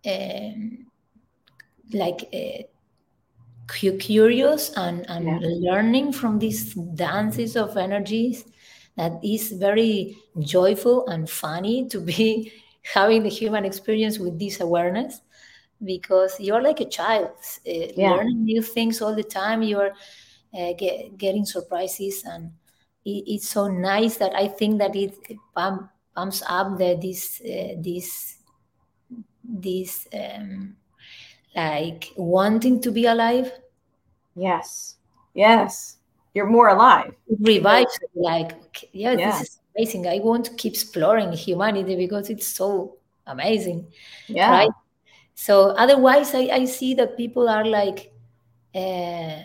um, 0.06 0.88
like 1.94 2.30
uh, 2.34 2.64
curious 3.68 4.72
and, 4.78 5.10
and 5.10 5.26
yeah. 5.26 5.72
learning 5.72 6.12
from 6.14 6.40
these 6.40 6.74
dances 6.74 7.56
of 7.56 7.78
energies 7.78 8.46
that 8.96 9.14
is 9.24 9.52
very 9.52 10.18
joyful 10.40 11.08
and 11.08 11.30
funny 11.30 11.88
to 11.88 12.00
be 12.00 12.52
having 12.94 13.24
the 13.24 13.30
human 13.30 13.66
experience 13.66 14.20
with 14.20 14.40
this 14.40 14.60
awareness 14.60 15.22
because 15.84 16.40
you're 16.40 16.62
like 16.62 16.80
a 16.80 16.90
child 16.90 17.30
uh, 17.68 17.72
yeah. 17.96 18.12
learning 18.12 18.44
new 18.44 18.62
things 18.62 19.02
all 19.02 19.16
the 19.16 19.24
time. 19.24 19.62
You're 19.62 19.92
uh, 20.58 20.74
get, 20.78 21.18
getting 21.18 21.46
surprises 21.46 22.24
and 22.26 22.52
it, 23.06 23.24
it's 23.28 23.50
so 23.50 23.68
nice 23.68 24.16
that 24.16 24.34
i 24.34 24.48
think 24.48 24.80
that 24.80 24.96
it 24.96 25.14
pump, 25.54 25.90
pumps 26.16 26.42
up 26.48 26.78
the, 26.78 26.98
this 27.02 27.42
uh, 27.42 27.76
this 27.80 28.38
this 29.48 30.08
um, 30.14 30.76
like 31.56 32.12
wanting 32.18 32.82
to 32.82 32.92
be 32.92 33.06
alive. 33.06 33.52
Yes. 34.36 34.98
Yes. 35.34 35.98
You're 36.34 36.48
more 36.48 36.70
alive. 36.70 37.14
It 37.28 37.40
revives 37.42 37.98
like 38.14 38.54
yeah, 38.94 39.14
yeah, 39.14 39.32
this 39.32 39.50
is 39.50 39.60
amazing 39.78 40.08
i 40.08 40.20
want 40.20 40.46
to 40.46 40.54
keep 40.56 40.74
exploring 40.74 41.32
humanity 41.32 41.96
because 41.96 42.30
it's 42.30 42.48
so 42.48 42.98
amazing 43.28 43.88
yeah 44.28 44.50
right 44.50 44.72
so 45.36 45.70
otherwise 45.72 46.34
i, 46.34 46.50
I 46.52 46.66
see 46.66 46.94
that 46.96 47.18
people 47.18 47.48
are 47.48 47.66
like 47.66 48.12
uh, 48.76 49.42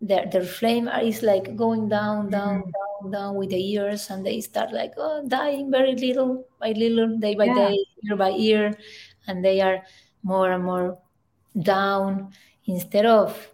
their, 0.00 0.26
their 0.26 0.44
flame 0.44 0.88
is 0.88 1.22
like 1.22 1.56
going 1.56 1.88
down 1.88 2.30
down 2.30 2.62
mm-hmm. 2.62 2.70
down 2.70 3.10
down 3.10 3.34
with 3.34 3.50
the 3.50 3.60
years 3.60 4.10
and 4.10 4.24
they 4.24 4.40
start 4.40 4.72
like 4.72 4.92
oh 4.96 5.22
dying 5.26 5.70
very 5.70 5.94
little 5.94 6.46
by 6.58 6.72
little 6.72 7.16
day 7.18 7.34
by 7.34 7.44
yeah. 7.44 7.54
day 7.54 7.78
year 8.02 8.16
by 8.16 8.28
year 8.28 8.74
and 9.26 9.44
they 9.44 9.60
are 9.60 9.82
more 10.22 10.52
and 10.52 10.64
more 10.64 10.98
down 11.62 12.32
instead 12.66 13.06
of 13.06 13.48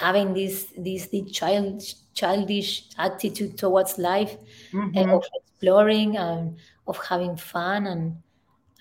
having 0.00 0.34
this 0.34 0.72
this, 0.76 1.06
this 1.06 1.30
child 1.30 1.82
childish 2.18 2.84
attitude 2.98 3.56
towards 3.56 3.98
life 3.98 4.36
mm-hmm. 4.72 5.10
of 5.10 5.24
exploring 5.34 6.16
and 6.16 6.56
of 6.86 6.96
having 7.04 7.36
fun 7.36 7.86
and 7.86 8.16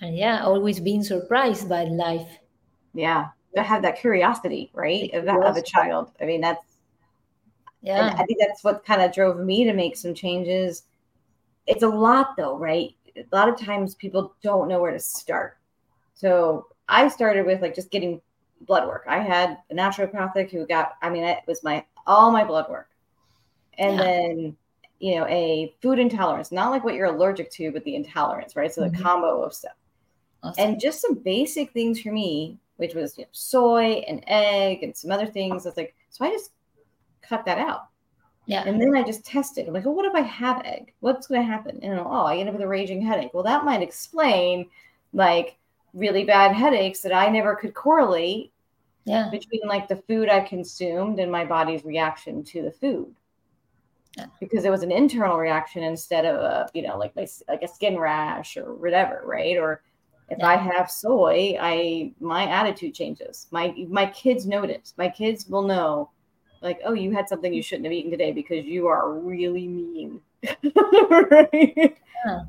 and 0.02 0.15
yeah 0.15 0.43
always 0.43 0.80
being 0.80 1.04
surprised 1.04 1.67
by 1.69 1.84
life. 1.84 2.39
Yeah 2.93 3.28
to 3.56 3.63
have 3.63 3.82
that 3.82 4.00
curiosity 4.00 4.69
right 4.73 5.12
of, 5.13 5.26
that, 5.26 5.43
of 5.43 5.58
a 5.58 5.62
child. 5.62 6.12
I 6.21 6.26
mean 6.26 6.41
that's 6.41 6.78
yeah. 7.82 8.13
I 8.17 8.23
think 8.26 8.39
that's 8.39 8.63
what 8.63 8.86
kind 8.86 9.02
of 9.02 9.13
drove 9.13 9.39
me 9.39 9.63
to 9.63 9.73
make 9.73 9.95
some 9.95 10.13
changes. 10.13 10.84
It's 11.65 11.84
a 11.84 11.88
lot 11.88 12.36
though 12.38 12.58
right? 12.58 12.95
A 13.15 13.36
lot 13.36 13.50
of 13.50 13.60
times 13.60 13.95
people 13.95 14.36
don't 14.43 14.67
know 14.67 14.80
where 14.82 14.91
to 14.91 15.00
start. 15.00 15.58
So 16.13 16.67
I 16.88 17.08
started 17.08 17.45
with 17.45 17.62
like 17.62 17.76
just 17.76 17.91
getting 17.91 18.21
blood 18.62 18.88
work. 18.88 19.06
I 19.08 19.19
had 19.19 19.58
a 19.69 19.76
naturopathic 19.76 20.52
who 20.52 20.65
got, 20.65 20.93
I 21.02 21.10
mean, 21.10 21.23
it 21.23 21.39
was 21.47 21.63
my 21.63 21.86
all 22.06 22.32
my 22.32 22.43
blood 22.43 22.69
work. 22.69 22.89
And 23.77 23.97
yeah. 23.97 24.03
then, 24.03 24.57
you 24.99 25.15
know, 25.15 25.27
a 25.27 25.73
food 25.81 25.99
intolerance, 25.99 26.51
not 26.51 26.71
like 26.71 26.83
what 26.83 26.95
you're 26.95 27.13
allergic 27.13 27.51
to, 27.51 27.71
but 27.71 27.83
the 27.83 27.95
intolerance, 27.95 28.55
right? 28.55 28.73
So 28.73 28.81
the 28.81 28.87
mm-hmm. 28.87 29.03
combo 29.03 29.41
of 29.43 29.53
stuff. 29.53 29.73
Awesome. 30.43 30.63
And 30.63 30.79
just 30.79 31.01
some 31.01 31.15
basic 31.15 31.71
things 31.71 32.01
for 32.01 32.11
me, 32.11 32.57
which 32.77 32.93
was 32.93 33.17
you 33.17 33.23
know, 33.23 33.29
soy 33.31 34.03
and 34.07 34.23
egg 34.27 34.83
and 34.83 34.95
some 34.95 35.11
other 35.11 35.25
things. 35.25 35.65
I 35.65 35.69
was 35.69 35.77
like, 35.77 35.95
so 36.09 36.25
I 36.25 36.29
just 36.31 36.51
cut 37.21 37.45
that 37.45 37.57
out. 37.57 37.87
Yeah. 38.45 38.63
And 38.65 38.81
then 38.81 38.95
I 38.95 39.03
just 39.03 39.25
tested. 39.25 39.67
I'm 39.67 39.73
like, 39.73 39.83
well, 39.83 39.93
what 39.93 40.05
if 40.05 40.15
I 40.15 40.21
have 40.21 40.61
egg? 40.63 40.93
What's 41.01 41.27
going 41.27 41.41
to 41.41 41.47
happen? 41.47 41.79
And 41.83 41.99
oh, 41.99 42.23
I 42.23 42.37
end 42.37 42.47
up 42.47 42.55
with 42.55 42.63
a 42.63 42.67
raging 42.67 43.01
headache. 43.01 43.33
Well, 43.33 43.43
that 43.43 43.65
might 43.65 43.81
explain 43.81 44.69
like 45.11 45.57
really 45.93 46.23
bad 46.23 46.53
headaches 46.53 47.01
that 47.01 47.13
I 47.13 47.29
never 47.29 47.55
could 47.55 47.73
correlate 47.73 48.53
yeah. 49.03 49.29
between 49.29 49.61
like 49.65 49.89
the 49.89 49.97
food 49.97 50.29
I 50.29 50.39
consumed 50.41 51.19
and 51.19 51.31
my 51.31 51.43
body's 51.43 51.83
reaction 51.83 52.43
to 52.45 52.61
the 52.61 52.71
food. 52.71 53.13
Because 54.39 54.65
it 54.65 54.69
was 54.69 54.84
an 54.84 54.91
internal 54.91 55.38
reaction 55.38 55.84
instead 55.84 56.25
of 56.25 56.36
a, 56.36 56.69
you 56.73 56.82
know, 56.82 56.97
like 56.97 57.13
like 57.15 57.62
a 57.62 57.67
skin 57.67 57.97
rash 57.97 58.58
or 58.58 58.73
whatever, 58.75 59.21
right? 59.25 59.58
Or 59.58 59.84
if 60.30 60.39
yeah. 60.39 60.47
I 60.47 60.56
have 60.56 60.89
soy, 60.89 61.58
I 61.60 62.13
my 62.19 62.47
attitude 62.49 62.93
changes. 62.93 63.47
My 63.51 63.73
my 63.89 64.08
kids 64.08 64.45
notice. 64.45 64.93
My 64.97 65.10
kids 65.10 65.47
will 65.47 65.63
know, 65.63 66.12
like, 66.62 66.80
oh, 66.86 66.93
you 66.93 67.12
had 67.12 67.30
something 67.30 67.53
you 67.53 67.62
shouldn't 67.62 67.86
have 67.86 67.93
eaten 67.93 68.12
today 68.12 68.32
because 68.32 68.65
you 68.65 68.88
are 68.88 69.13
really 69.13 69.67
mean. 69.67 70.21
right? 71.32 71.97
Yeah 72.25 72.41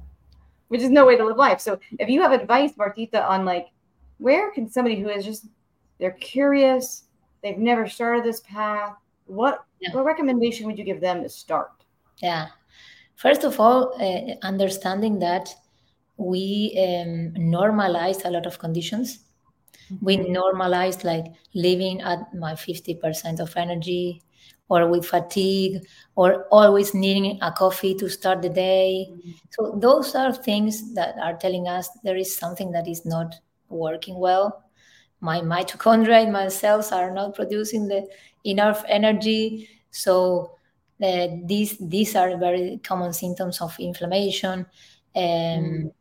which 0.68 0.82
is 0.82 0.90
no 0.90 1.04
way 1.04 1.16
to 1.16 1.24
live 1.24 1.36
life. 1.36 1.60
So 1.60 1.78
if 1.98 2.08
you 2.08 2.22
have 2.22 2.32
advice, 2.32 2.72
Martita, 2.72 3.26
on 3.28 3.44
like 3.44 3.68
where 4.18 4.50
can 4.50 4.70
somebody 4.70 5.00
who 5.00 5.08
is 5.08 5.24
just 5.24 5.46
they're 5.98 6.12
curious, 6.12 7.04
they've 7.42 7.58
never 7.58 7.88
started 7.88 8.24
this 8.24 8.40
path, 8.40 8.94
what 9.26 9.64
yeah. 9.80 9.94
what 9.94 10.04
recommendation 10.04 10.66
would 10.66 10.78
you 10.78 10.84
give 10.84 11.00
them 11.00 11.22
to 11.22 11.28
start? 11.28 11.70
Yeah. 12.22 12.48
First 13.16 13.44
of 13.44 13.58
all, 13.58 13.94
uh, 14.00 14.34
understanding 14.46 15.18
that 15.20 15.54
we 16.16 16.74
um, 16.78 17.34
normalize 17.40 18.24
a 18.24 18.30
lot 18.30 18.46
of 18.46 18.58
conditions. 18.58 19.20
Mm-hmm. 19.90 20.04
We 20.04 20.16
normalize 20.18 21.04
like 21.04 21.26
living 21.54 22.00
at 22.02 22.32
my 22.34 22.52
50% 22.52 23.40
of 23.40 23.56
energy, 23.56 24.22
or 24.68 24.86
with 24.86 25.06
fatigue 25.06 25.86
or 26.16 26.46
always 26.50 26.94
needing 26.94 27.38
a 27.42 27.52
coffee 27.52 27.94
to 27.94 28.08
start 28.08 28.42
the 28.42 28.48
day. 28.48 29.08
Mm-hmm. 29.10 29.30
So 29.50 29.78
those 29.80 30.14
are 30.14 30.32
things 30.32 30.94
that 30.94 31.16
are 31.22 31.36
telling 31.36 31.68
us 31.68 31.88
there 32.04 32.16
is 32.16 32.34
something 32.34 32.70
that 32.72 32.86
is 32.86 33.04
not 33.04 33.34
working 33.68 34.18
well. 34.18 34.64
My 35.20 35.40
mitochondria 35.40 36.24
in 36.24 36.32
my 36.32 36.48
cells 36.48 36.92
are 36.92 37.10
not 37.10 37.34
producing 37.34 37.88
the 37.88 38.06
enough 38.44 38.84
energy. 38.88 39.68
So 39.90 40.52
uh, 41.02 41.28
these 41.44 41.76
these 41.80 42.16
are 42.16 42.36
very 42.36 42.80
common 42.82 43.12
symptoms 43.12 43.60
of 43.60 43.78
inflammation. 43.78 44.66
Um, 45.14 45.22
mm. 45.22 45.92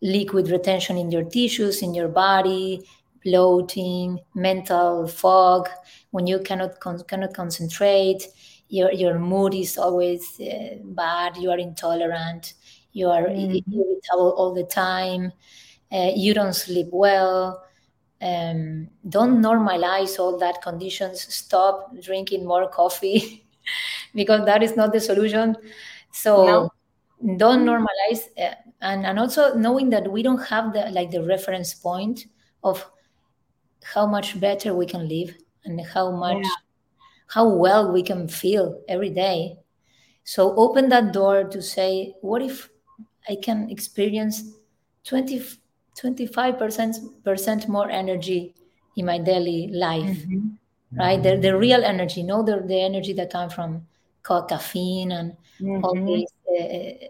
Liquid 0.00 0.48
retention 0.48 0.96
in 0.96 1.10
your 1.10 1.24
tissues, 1.24 1.82
in 1.82 1.92
your 1.92 2.06
body, 2.08 2.80
bloating, 3.24 4.20
mental 4.34 5.08
fog, 5.08 5.68
when 6.10 6.26
you 6.26 6.38
cannot 6.38 6.78
con- 6.80 7.02
cannot 7.04 7.34
concentrate, 7.34 8.28
your 8.68 8.92
your 8.92 9.18
mood 9.18 9.54
is 9.54 9.76
always 9.76 10.40
uh, 10.40 10.76
bad. 10.84 11.36
You 11.36 11.50
are 11.50 11.58
intolerant. 11.58 12.54
You 12.92 13.08
are 13.08 13.26
mm-hmm. 13.26 13.72
irritable 13.72 14.34
all 14.36 14.54
the 14.54 14.64
time. 14.64 15.32
Uh, 15.90 16.12
you 16.14 16.34
don't 16.34 16.54
sleep 16.54 16.88
well. 16.92 17.64
Um, 18.20 18.88
don't 19.08 19.40
normalize 19.40 20.18
all 20.18 20.38
that 20.38 20.60
conditions. 20.62 21.22
Stop 21.32 21.94
drinking 22.02 22.44
more 22.44 22.68
coffee 22.68 23.46
because 24.14 24.44
that 24.44 24.62
is 24.62 24.76
not 24.76 24.92
the 24.92 25.00
solution. 25.00 25.56
So 26.12 26.70
no. 27.20 27.36
don't 27.36 27.64
normalize, 27.64 28.28
uh, 28.36 28.54
and 28.80 29.06
and 29.06 29.18
also 29.18 29.54
knowing 29.54 29.90
that 29.90 30.10
we 30.10 30.22
don't 30.22 30.42
have 30.46 30.72
the 30.72 30.90
like 30.90 31.10
the 31.10 31.22
reference 31.22 31.74
point 31.74 32.26
of 32.64 32.84
how 33.84 34.06
much 34.06 34.38
better 34.40 34.74
we 34.74 34.86
can 34.86 35.08
live 35.08 35.34
and 35.64 35.80
how 35.80 36.10
much 36.10 36.42
yeah. 36.42 36.50
how 37.28 37.48
well 37.48 37.92
we 37.92 38.02
can 38.02 38.26
feel 38.26 38.82
every 38.88 39.10
day 39.10 39.56
So 40.28 40.54
open 40.56 40.90
that 40.90 41.14
door 41.14 41.44
to 41.44 41.62
say, 41.62 42.12
what 42.20 42.42
if 42.42 42.68
I 43.30 43.36
can 43.40 43.70
experience 43.70 44.42
20, 45.04 45.40
25% 46.00 47.68
more 47.68 47.90
energy 47.90 48.54
in 48.96 49.06
my 49.06 49.18
daily 49.18 49.68
life, 49.72 50.18
mm-hmm. 50.18 50.98
right? 50.98 51.22
The, 51.22 51.36
the 51.36 51.56
real 51.56 51.84
energy, 51.84 52.22
no 52.22 52.42
the, 52.42 52.62
the 52.66 52.80
energy 52.80 53.12
that 53.14 53.32
comes 53.32 53.54
from 53.54 53.86
caffeine 54.48 55.12
and 55.12 55.32
mm-hmm. 55.60 55.84
all 55.84 55.94
these 55.94 56.30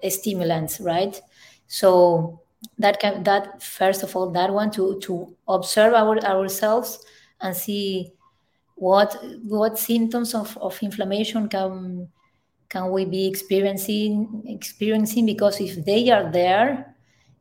uh, 0.05 0.11
stimulants, 0.11 0.81
right? 0.81 1.21
So 1.67 2.41
that 2.79 3.01
can 3.01 3.23
that 3.25 3.63
first 3.63 4.03
of 4.03 4.15
all 4.17 4.31
that 4.31 4.53
one 4.53 4.71
to 4.71 4.99
to 5.01 5.35
observe 5.47 5.95
our 5.95 6.19
ourselves 6.25 7.05
and 7.41 7.57
see 7.57 8.13
what 8.75 9.17
what 9.45 9.79
symptoms 9.79 10.35
of, 10.35 10.57
of 10.59 10.79
inflammation 10.83 11.49
can 11.49 12.09
can 12.69 12.91
we 12.91 13.05
be 13.05 13.27
experiencing 13.27 14.43
experiencing 14.47 15.27
because 15.27 15.61
if 15.61 15.85
they 15.85 16.11
are 16.11 16.31
there 16.31 16.95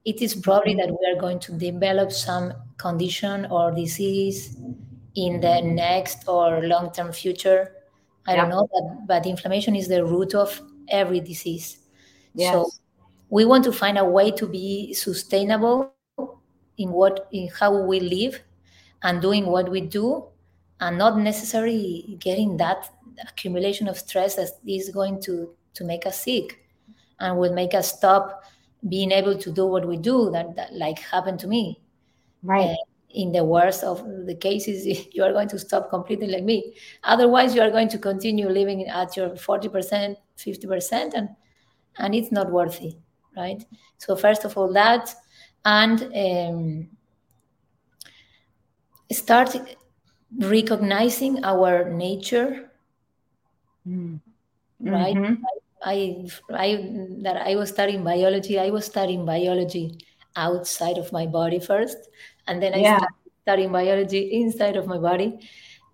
it 0.08 0.22
is 0.22 0.34
probably 0.34 0.74
that 0.74 0.90
we 0.90 1.06
are 1.12 1.20
going 1.20 1.38
to 1.38 1.52
develop 1.52 2.14
some 2.14 2.54
condition 2.78 3.46
or 3.52 3.72
disease 3.72 4.56
in 5.16 5.42
the 5.42 5.62
next 5.62 6.28
or 6.28 6.62
long-term 6.64 7.12
future 7.12 7.74
i 8.26 8.34
yeah. 8.34 8.42
don't 8.42 8.50
know 8.50 8.68
but, 8.74 9.08
but 9.08 9.26
inflammation 9.26 9.76
is 9.76 9.88
the 9.90 10.04
root 10.04 10.34
of 10.34 10.62
every 10.90 11.20
disease 11.20 11.80
yes. 12.34 12.54
so 12.54 12.70
we 13.30 13.44
want 13.44 13.64
to 13.66 13.74
find 13.74 13.98
a 13.98 14.06
way 14.06 14.32
to 14.32 14.48
be 14.48 14.94
sustainable 14.94 15.94
in 16.78 16.90
what 16.92 17.28
in 17.34 17.50
how 17.60 17.76
we 17.84 18.00
live 18.00 18.42
and 19.04 19.22
doing 19.22 19.46
what 19.46 19.70
we 19.70 19.82
do 19.82 20.24
and 20.80 20.98
not 20.98 21.18
necessarily 21.20 22.16
getting 22.20 22.56
that 22.56 22.90
accumulation 23.28 23.90
of 23.90 23.98
stress 23.98 24.36
that 24.36 24.52
is 24.66 24.90
going 24.90 25.20
to 25.20 25.54
to 25.74 25.84
make 25.84 26.06
us 26.06 26.22
sick 26.22 26.64
and 27.20 27.38
will 27.38 27.54
make 27.54 27.74
us 27.74 27.98
stop 27.98 28.44
being 28.90 29.12
able 29.12 29.38
to 29.38 29.52
do 29.52 29.66
what 29.66 29.88
we 29.88 29.98
do 29.98 30.30
that, 30.32 30.56
that 30.56 30.74
like 30.74 31.00
happened 31.00 31.40
to 31.40 31.48
me. 31.48 31.82
Right. 32.44 32.72
Uh, 32.72 32.76
in 33.10 33.32
the 33.32 33.44
worst 33.44 33.84
of 33.84 34.04
the 34.26 34.36
cases 34.36 34.86
you 35.14 35.24
are 35.24 35.32
going 35.32 35.48
to 35.48 35.60
stop 35.60 35.90
completely 35.90 36.28
like 36.28 36.44
me. 36.44 36.76
Otherwise 37.04 37.56
you 37.56 37.62
are 37.62 37.72
going 37.72 37.90
to 37.90 37.98
continue 37.98 38.50
living 38.50 38.88
at 38.88 39.16
your 39.16 39.30
40% 39.30 40.18
50% 40.38 41.14
and 41.16 41.30
and 42.00 42.14
it's 42.14 42.32
not 42.32 42.52
worthy 42.52 42.98
right? 43.38 43.64
So 44.00 44.16
first 44.16 44.44
of 44.44 44.58
all 44.58 44.74
that 44.74 45.14
and 45.64 46.02
um, 46.16 46.90
start 49.12 49.56
recognizing 50.40 51.44
our 51.46 51.90
nature. 51.90 52.72
Mm. 53.88 54.20
right? 54.82 55.16
Mm-hmm. 55.16 55.44
I, 55.84 56.26
I 56.54 56.90
that 57.22 57.38
i 57.38 57.56
was 57.56 57.70
studying 57.70 58.04
biology 58.04 58.60
i 58.60 58.70
was 58.70 58.86
studying 58.86 59.26
biology 59.26 59.98
outside 60.36 60.98
of 60.98 61.12
my 61.12 61.26
body 61.26 61.60
first 61.60 61.98
and 62.48 62.62
then 62.62 62.74
i 62.74 62.78
yeah. 62.78 62.98
started 62.98 63.16
studying 63.44 63.72
biology 63.72 64.42
inside 64.42 64.76
of 64.76 64.88
my 64.88 64.98
body 64.98 65.40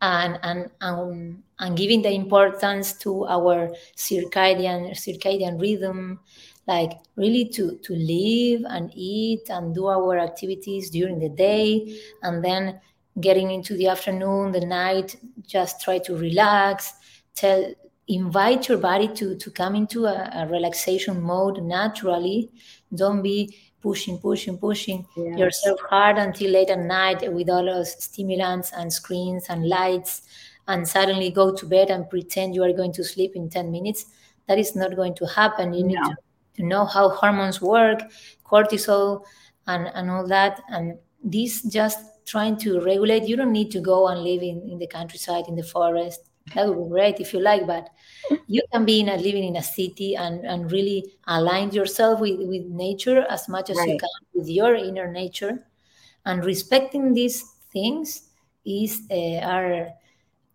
and 0.02 0.40
and 0.44 0.70
and, 0.82 1.44
and 1.60 1.78
giving 1.78 2.02
the 2.02 2.12
importance 2.12 2.94
to 2.94 3.26
our 3.28 3.70
circadian 3.96 4.92
circadian 4.92 5.60
rhythm 5.60 6.20
like 6.68 6.94
really 7.16 7.46
to 7.46 7.78
to 7.84 7.94
live 7.94 8.62
and 8.70 8.92
eat 8.96 9.50
and 9.50 9.76
do 9.76 9.88
our 9.88 10.18
activities 10.18 10.90
during 10.90 11.20
the 11.20 11.30
day 11.30 11.98
and 12.22 12.44
then 12.44 12.80
getting 13.20 13.52
into 13.52 13.76
the 13.78 13.88
afternoon 13.88 14.52
the 14.52 14.66
night 14.66 15.16
just 15.46 15.82
try 15.82 15.98
to 16.00 16.18
relax 16.18 16.94
tell 17.36 17.74
invite 18.08 18.68
your 18.68 18.78
body 18.78 19.08
to 19.08 19.36
to 19.38 19.50
come 19.52 19.76
into 19.76 20.06
a, 20.06 20.30
a 20.34 20.48
relaxation 20.48 21.22
mode 21.22 21.64
naturally 21.64 22.50
don't 22.96 23.22
be 23.22 23.56
pushing 23.82 24.18
pushing 24.18 24.58
pushing 24.58 25.06
yes. 25.16 25.38
yourself 25.38 25.80
hard 25.90 26.18
until 26.18 26.52
late 26.52 26.70
at 26.70 26.80
night 26.80 27.32
with 27.34 27.50
all 27.50 27.66
those 27.66 28.04
stimulants 28.04 28.72
and 28.74 28.92
screens 28.92 29.46
and 29.50 29.68
lights 29.70 30.24
and 30.68 30.88
suddenly 30.88 31.30
go 31.30 31.54
to 31.56 31.66
bed 31.66 31.90
and 31.90 32.10
pretend 32.10 32.54
you 32.54 32.64
are 32.64 32.74
going 32.74 32.92
to 32.92 33.04
sleep 33.04 33.36
in 33.36 33.50
10 33.50 33.72
minutes 33.72 34.06
that 34.48 34.60
is 34.60 34.76
not 34.76 34.96
going 34.96 35.16
to 35.16 35.26
happen 35.26 35.74
you 35.74 35.84
no. 35.84 35.88
need 35.88 36.10
to 36.10 36.16
to 36.56 36.64
know 36.64 36.86
how 36.86 37.10
hormones 37.10 37.62
work, 37.62 38.02
cortisol, 38.46 39.24
and, 39.68 39.88
and 39.94 40.10
all 40.10 40.28
that. 40.28 40.62
And 40.70 40.98
this 41.24 41.62
just 41.64 42.26
trying 42.26 42.58
to 42.58 42.80
regulate. 42.82 43.28
You 43.28 43.36
don't 43.36 43.52
need 43.52 43.72
to 43.72 43.82
go 43.82 44.08
and 44.08 44.22
live 44.22 44.42
in, 44.42 44.68
in 44.70 44.78
the 44.78 44.88
countryside, 44.88 45.46
in 45.48 45.56
the 45.56 45.64
forest. 45.64 46.30
That 46.54 46.68
would 46.68 46.84
be 46.84 46.90
great 46.90 47.20
if 47.20 47.34
you 47.34 47.40
like, 47.40 47.66
but 47.66 47.90
you 48.48 48.62
can 48.72 48.86
be 48.86 49.00
in 49.00 49.10
a, 49.10 49.18
living 49.18 49.44
in 49.44 49.56
a 49.56 49.64
city 49.64 50.16
and, 50.16 50.46
and 50.46 50.72
really 50.72 51.06
align 51.28 51.72
yourself 51.72 52.20
with, 52.20 52.40
with 52.40 52.66
nature 52.66 53.26
as 53.30 53.48
much 53.50 53.70
as 53.70 53.78
right. 53.78 53.90
you 53.90 53.98
can 53.98 54.10
with 54.34 54.48
your 54.48 54.76
inner 54.76 55.12
nature. 55.12 55.66
And 56.26 56.46
respecting 56.46 57.14
these 57.14 57.44
things 57.72 58.30
is 58.66 59.02
uh, 59.12 59.40
are 59.40 59.90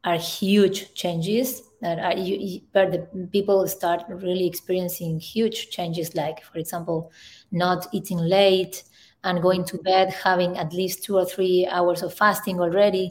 are 0.04 0.16
huge 0.16 0.94
changes 0.94 1.62
that 1.80 1.98
are, 1.98 2.16
you, 2.16 2.60
where 2.72 2.90
the 2.90 3.28
people 3.32 3.66
start 3.66 4.02
really 4.08 4.46
experiencing 4.46 5.18
huge 5.18 5.70
changes 5.70 6.14
like 6.14 6.42
for 6.44 6.58
example 6.58 7.10
not 7.50 7.86
eating 7.92 8.18
late 8.18 8.84
and 9.24 9.42
going 9.42 9.64
to 9.64 9.76
bed 9.78 10.10
having 10.10 10.56
at 10.56 10.72
least 10.72 11.02
two 11.02 11.16
or 11.16 11.24
three 11.24 11.66
hours 11.66 12.02
of 12.02 12.14
fasting 12.14 12.60
already 12.60 13.10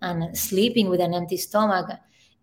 and 0.00 0.36
sleeping 0.36 0.88
with 0.88 1.00
an 1.00 1.14
empty 1.14 1.36
stomach 1.36 1.90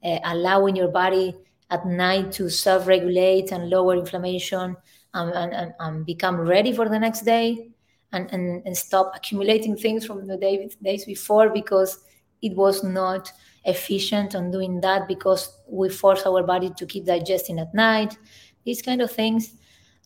uh, 0.04 0.20
allowing 0.26 0.76
your 0.76 0.88
body 0.88 1.36
at 1.70 1.86
night 1.86 2.32
to 2.32 2.50
self-regulate 2.50 3.52
and 3.52 3.70
lower 3.70 3.96
inflammation 3.96 4.76
and, 5.14 5.54
and, 5.54 5.74
and, 5.80 6.06
become 6.06 6.40
ready 6.40 6.72
for 6.72 6.88
the 6.88 7.00
next 7.00 7.22
day 7.22 7.70
and, 8.12 8.32
and, 8.32 8.66
and 8.66 8.78
stop 8.78 9.12
accumulating 9.16 9.76
things 9.76 10.06
from 10.06 10.26
the 10.28 10.38
day, 10.38 10.70
days 10.84 11.06
before 11.06 11.50
because 11.50 12.00
it 12.42 12.56
was 12.56 12.84
not 12.84 13.32
efficient 13.66 14.36
on 14.36 14.52
doing 14.52 14.80
that 14.82 15.08
because 15.08 15.60
we 15.68 15.90
force 15.90 16.26
our 16.26 16.44
body 16.44 16.70
to 16.78 16.86
keep 16.86 17.06
digesting 17.06 17.60
at 17.60 17.74
night 17.74 18.18
these 18.66 18.82
kind 18.82 19.02
of 19.02 19.12
things 19.12 19.56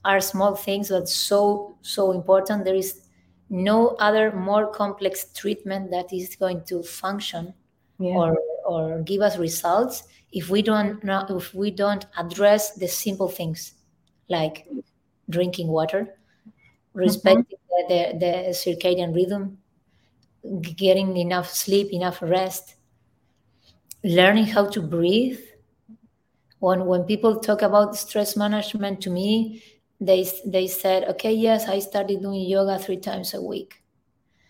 are 0.04 0.20
small 0.20 0.56
things 0.56 0.90
but 0.90 1.08
so 1.08 1.78
so 1.82 2.12
important 2.12 2.66
there 2.66 2.76
is 2.76 3.08
no 3.50 3.90
other 4.00 4.32
more 4.32 4.72
complex 4.72 5.32
treatment 5.34 5.92
that 5.92 6.12
is 6.12 6.36
going 6.36 6.64
to 6.66 6.82
function 6.82 7.54
yeah. 8.00 8.14
or 8.14 8.38
or 8.66 9.02
give 9.02 9.22
us 9.22 9.38
results 9.38 10.04
if 10.32 10.50
we 10.50 10.62
don't 10.62 11.00
if 11.30 11.54
we 11.54 11.72
don't 11.72 12.06
address 12.18 12.74
the 12.76 12.88
simple 12.88 13.30
things 13.30 13.74
like 14.30 14.68
drinking 15.30 15.68
water 15.68 16.18
respecting 16.94 17.44
mm-hmm. 17.44 17.94
the, 17.94 18.18
the, 18.20 18.26
the 18.26 18.50
circadian 18.52 19.14
rhythm 19.16 19.58
getting 20.62 21.16
enough 21.18 21.50
sleep 21.50 21.92
enough 21.94 22.22
rest 22.22 22.76
learning 24.04 24.46
how 24.46 24.66
to 24.68 24.82
breathe 24.82 25.40
when 26.60 26.86
when 26.86 27.04
people 27.04 27.40
talk 27.40 27.62
about 27.62 27.96
stress 27.96 28.36
management 28.36 29.02
to 29.02 29.10
me 29.10 29.64
they 30.02 30.28
they 30.46 30.68
said 30.68 31.04
okay 31.06 31.34
yes 31.34 31.68
i 31.68 31.80
started 31.80 32.22
doing 32.22 32.42
yoga 32.42 32.78
three 32.78 32.98
times 32.98 33.34
a 33.34 33.42
week 33.42 33.82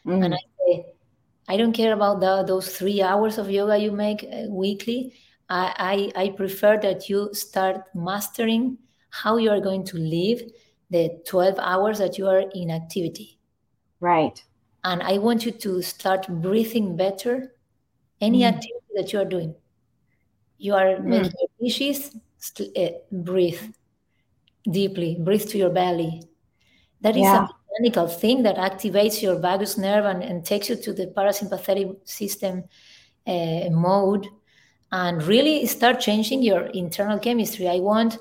mm. 0.06 0.24
and 0.26 0.34
i 0.34 0.40
i 1.48 1.58
don't 1.58 1.74
care 1.74 1.94
about 1.94 2.20
the, 2.20 2.44
those 2.44 2.76
three 2.76 3.02
hours 3.02 3.38
of 3.38 3.50
yoga 3.50 3.78
you 3.78 3.92
make 3.92 4.24
uh, 4.24 4.50
weekly 4.50 5.14
I, 5.50 6.12
I 6.16 6.24
i 6.24 6.30
prefer 6.30 6.78
that 6.80 7.10
you 7.10 7.34
start 7.34 7.82
mastering 7.94 8.78
how 9.10 9.38
you 9.38 9.50
are 9.52 9.62
going 9.62 9.86
to 9.86 9.98
live 9.98 10.42
the 10.90 11.22
12 11.28 11.60
hours 11.60 11.98
that 12.00 12.18
you 12.18 12.28
are 12.28 12.44
in 12.54 12.72
activity 12.72 13.40
right 14.00 14.44
and 14.84 15.02
i 15.02 15.18
want 15.18 15.46
you 15.46 15.52
to 15.52 15.82
start 15.82 16.28
breathing 16.42 16.96
better 16.96 17.54
any 18.24 18.42
mm. 18.42 18.48
activity 18.48 18.94
that 18.96 19.12
you 19.12 19.20
are 19.20 19.26
doing. 19.26 19.54
You 20.58 20.74
are 20.76 20.96
mm. 20.96 21.04
making 21.04 21.48
dishes, 21.62 22.16
uh, 22.60 22.88
breathe 23.12 23.62
deeply, 24.70 25.18
breathe 25.20 25.48
to 25.50 25.58
your 25.58 25.70
belly. 25.70 26.24
That 27.02 27.16
is 27.18 27.24
yeah. 27.24 27.44
a 27.46 27.48
mechanical 27.80 28.08
thing 28.08 28.44
that 28.44 28.58
activates 28.58 29.22
your 29.22 29.40
vagus 29.40 29.78
nerve 29.78 30.06
and, 30.06 30.24
and 30.24 30.46
takes 30.46 30.70
you 30.70 30.76
to 30.76 30.94
the 30.94 31.08
parasympathetic 31.08 31.96
system 32.08 32.64
uh, 33.28 33.70
mode 33.72 34.28
and 34.92 35.24
really 35.24 35.66
start 35.66 36.00
changing 36.00 36.44
your 36.44 36.66
internal 36.68 37.20
chemistry. 37.20 37.68
I 37.68 37.80
want, 37.80 38.18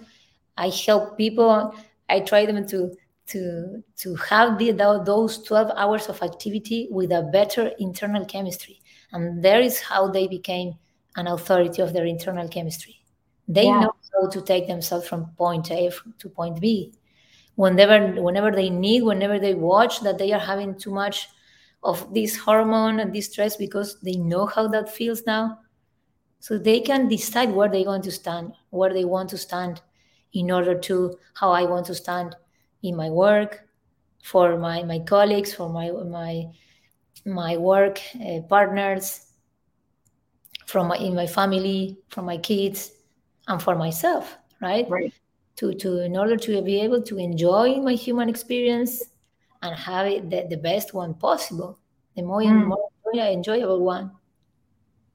I 0.56 0.68
help 0.68 1.16
people, 1.16 1.74
I 2.08 2.20
try 2.20 2.46
them 2.46 2.66
to 2.68 2.96
to 3.28 3.82
to 3.96 4.14
have 4.16 4.58
the, 4.58 4.72
those 5.06 5.42
12 5.44 5.70
hours 5.76 6.08
of 6.08 6.20
activity 6.22 6.88
with 6.90 7.12
a 7.12 7.22
better 7.32 7.70
internal 7.78 8.24
chemistry 8.24 8.82
and 9.12 9.42
there 9.42 9.60
is 9.60 9.80
how 9.80 10.08
they 10.08 10.26
became 10.26 10.74
an 11.16 11.26
authority 11.26 11.82
of 11.82 11.92
their 11.92 12.06
internal 12.06 12.48
chemistry. 12.48 12.96
They 13.46 13.64
yeah. 13.64 13.80
know 13.80 13.92
how 14.14 14.28
to 14.28 14.40
take 14.40 14.66
themselves 14.66 15.06
from 15.06 15.26
point 15.36 15.70
A 15.70 15.90
to 16.18 16.28
point 16.28 16.60
B. 16.60 16.92
Whenever, 17.56 18.20
whenever 18.20 18.50
they 18.50 18.70
need, 18.70 19.02
whenever 19.02 19.38
they 19.38 19.54
watch 19.54 20.00
that 20.00 20.18
they 20.18 20.32
are 20.32 20.40
having 20.40 20.78
too 20.78 20.90
much 20.90 21.28
of 21.82 22.12
this 22.14 22.36
hormone 22.36 23.00
and 23.00 23.12
this 23.14 23.26
stress 23.30 23.56
because 23.56 24.00
they 24.00 24.16
know 24.16 24.46
how 24.46 24.68
that 24.68 24.88
feels 24.88 25.24
now. 25.26 25.58
So 26.40 26.58
they 26.58 26.80
can 26.80 27.08
decide 27.08 27.52
where 27.52 27.68
they're 27.68 27.84
going 27.84 28.02
to 28.02 28.10
stand, 28.10 28.52
where 28.70 28.92
they 28.92 29.04
want 29.04 29.30
to 29.30 29.38
stand 29.38 29.80
in 30.32 30.50
order 30.50 30.78
to 30.78 31.18
how 31.34 31.52
I 31.52 31.64
want 31.64 31.86
to 31.86 31.94
stand 31.94 32.36
in 32.82 32.96
my 32.96 33.10
work, 33.10 33.68
for 34.24 34.58
my 34.58 34.82
my 34.82 35.00
colleagues, 35.00 35.54
for 35.54 35.68
my 35.68 35.90
my 35.90 36.46
my 37.24 37.56
work 37.56 38.00
uh, 38.16 38.40
partners, 38.48 39.26
from 40.66 40.88
my, 40.88 40.96
in 40.96 41.14
my 41.14 41.26
family, 41.26 41.98
from 42.08 42.24
my 42.24 42.38
kids, 42.38 42.92
and 43.46 43.62
for 43.62 43.76
myself, 43.76 44.36
right? 44.60 44.88
Right. 44.88 45.12
To 45.56 45.74
to 45.74 45.98
in 46.00 46.16
order 46.16 46.36
to 46.36 46.62
be 46.62 46.80
able 46.80 47.02
to 47.02 47.18
enjoy 47.18 47.76
my 47.76 47.92
human 47.92 48.28
experience 48.28 49.02
and 49.60 49.74
have 49.76 50.06
it 50.06 50.30
the, 50.30 50.46
the 50.48 50.56
best 50.56 50.94
one 50.94 51.14
possible, 51.14 51.78
the 52.16 52.22
more, 52.22 52.40
mm. 52.40 52.66
more 52.66 52.90
enjoyable 53.14 53.84
one. 53.84 54.10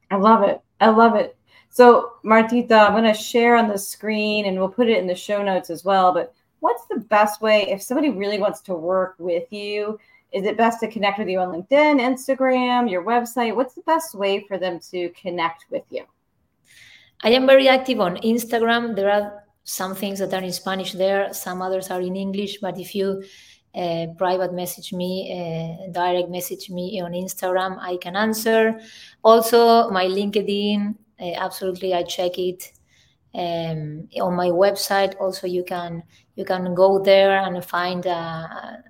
I 0.09 0.15
love 0.15 0.43
it. 0.43 0.61
I 0.79 0.89
love 0.89 1.15
it. 1.15 1.35
So, 1.69 2.13
Martita, 2.23 2.71
I'm 2.71 2.93
going 2.93 3.03
to 3.03 3.13
share 3.13 3.55
on 3.55 3.67
the 3.67 3.77
screen 3.77 4.45
and 4.45 4.57
we'll 4.57 4.69
put 4.69 4.89
it 4.89 4.97
in 4.97 5.07
the 5.07 5.15
show 5.15 5.43
notes 5.43 5.69
as 5.69 5.83
well. 5.83 6.13
But 6.13 6.33
what's 6.59 6.85
the 6.87 6.99
best 6.99 7.41
way 7.41 7.69
if 7.69 7.81
somebody 7.81 8.09
really 8.09 8.39
wants 8.39 8.61
to 8.61 8.73
work 8.73 9.15
with 9.19 9.51
you? 9.51 9.99
Is 10.31 10.45
it 10.45 10.57
best 10.57 10.79
to 10.81 10.91
connect 10.91 11.19
with 11.19 11.29
you 11.29 11.39
on 11.39 11.49
LinkedIn, 11.49 11.99
Instagram, 12.01 12.89
your 12.89 13.03
website? 13.03 13.55
What's 13.55 13.75
the 13.75 13.81
best 13.81 14.15
way 14.15 14.45
for 14.47 14.57
them 14.57 14.79
to 14.91 15.09
connect 15.09 15.65
with 15.69 15.83
you? 15.89 16.03
I 17.23 17.29
am 17.29 17.47
very 17.47 17.67
active 17.67 17.99
on 17.99 18.17
Instagram. 18.17 18.95
There 18.95 19.11
are 19.11 19.43
some 19.67 19.95
things 19.95 20.19
that 20.19 20.33
are 20.33 20.41
in 20.41 20.53
Spanish 20.53 20.93
there, 20.93 21.33
some 21.33 21.61
others 21.61 21.91
are 21.91 21.99
in 21.99 22.15
English. 22.15 22.59
But 22.61 22.79
if 22.79 22.95
you 22.95 23.21
uh, 23.75 24.07
private 24.17 24.53
message 24.53 24.93
me, 24.93 25.11
uh, 25.29 25.91
direct 25.91 26.29
message 26.29 26.69
me 26.69 27.01
on 27.01 27.11
Instagram, 27.11 27.77
I 27.81 27.97
can 27.97 28.15
answer. 28.15 28.79
Also, 29.25 29.89
my 29.89 30.05
LinkedIn, 30.05 30.95
uh, 31.19 31.33
absolutely, 31.37 31.93
I 31.93 32.03
check 32.03 32.39
it. 32.39 32.71
Um, 33.35 34.07
on 34.21 34.35
my 34.35 34.47
website, 34.47 35.19
also 35.19 35.45
you 35.45 35.63
can 35.63 36.01
you 36.35 36.45
can 36.45 36.73
go 36.73 37.03
there 37.03 37.37
and 37.37 37.63
find 37.63 38.05
a, 38.05 38.09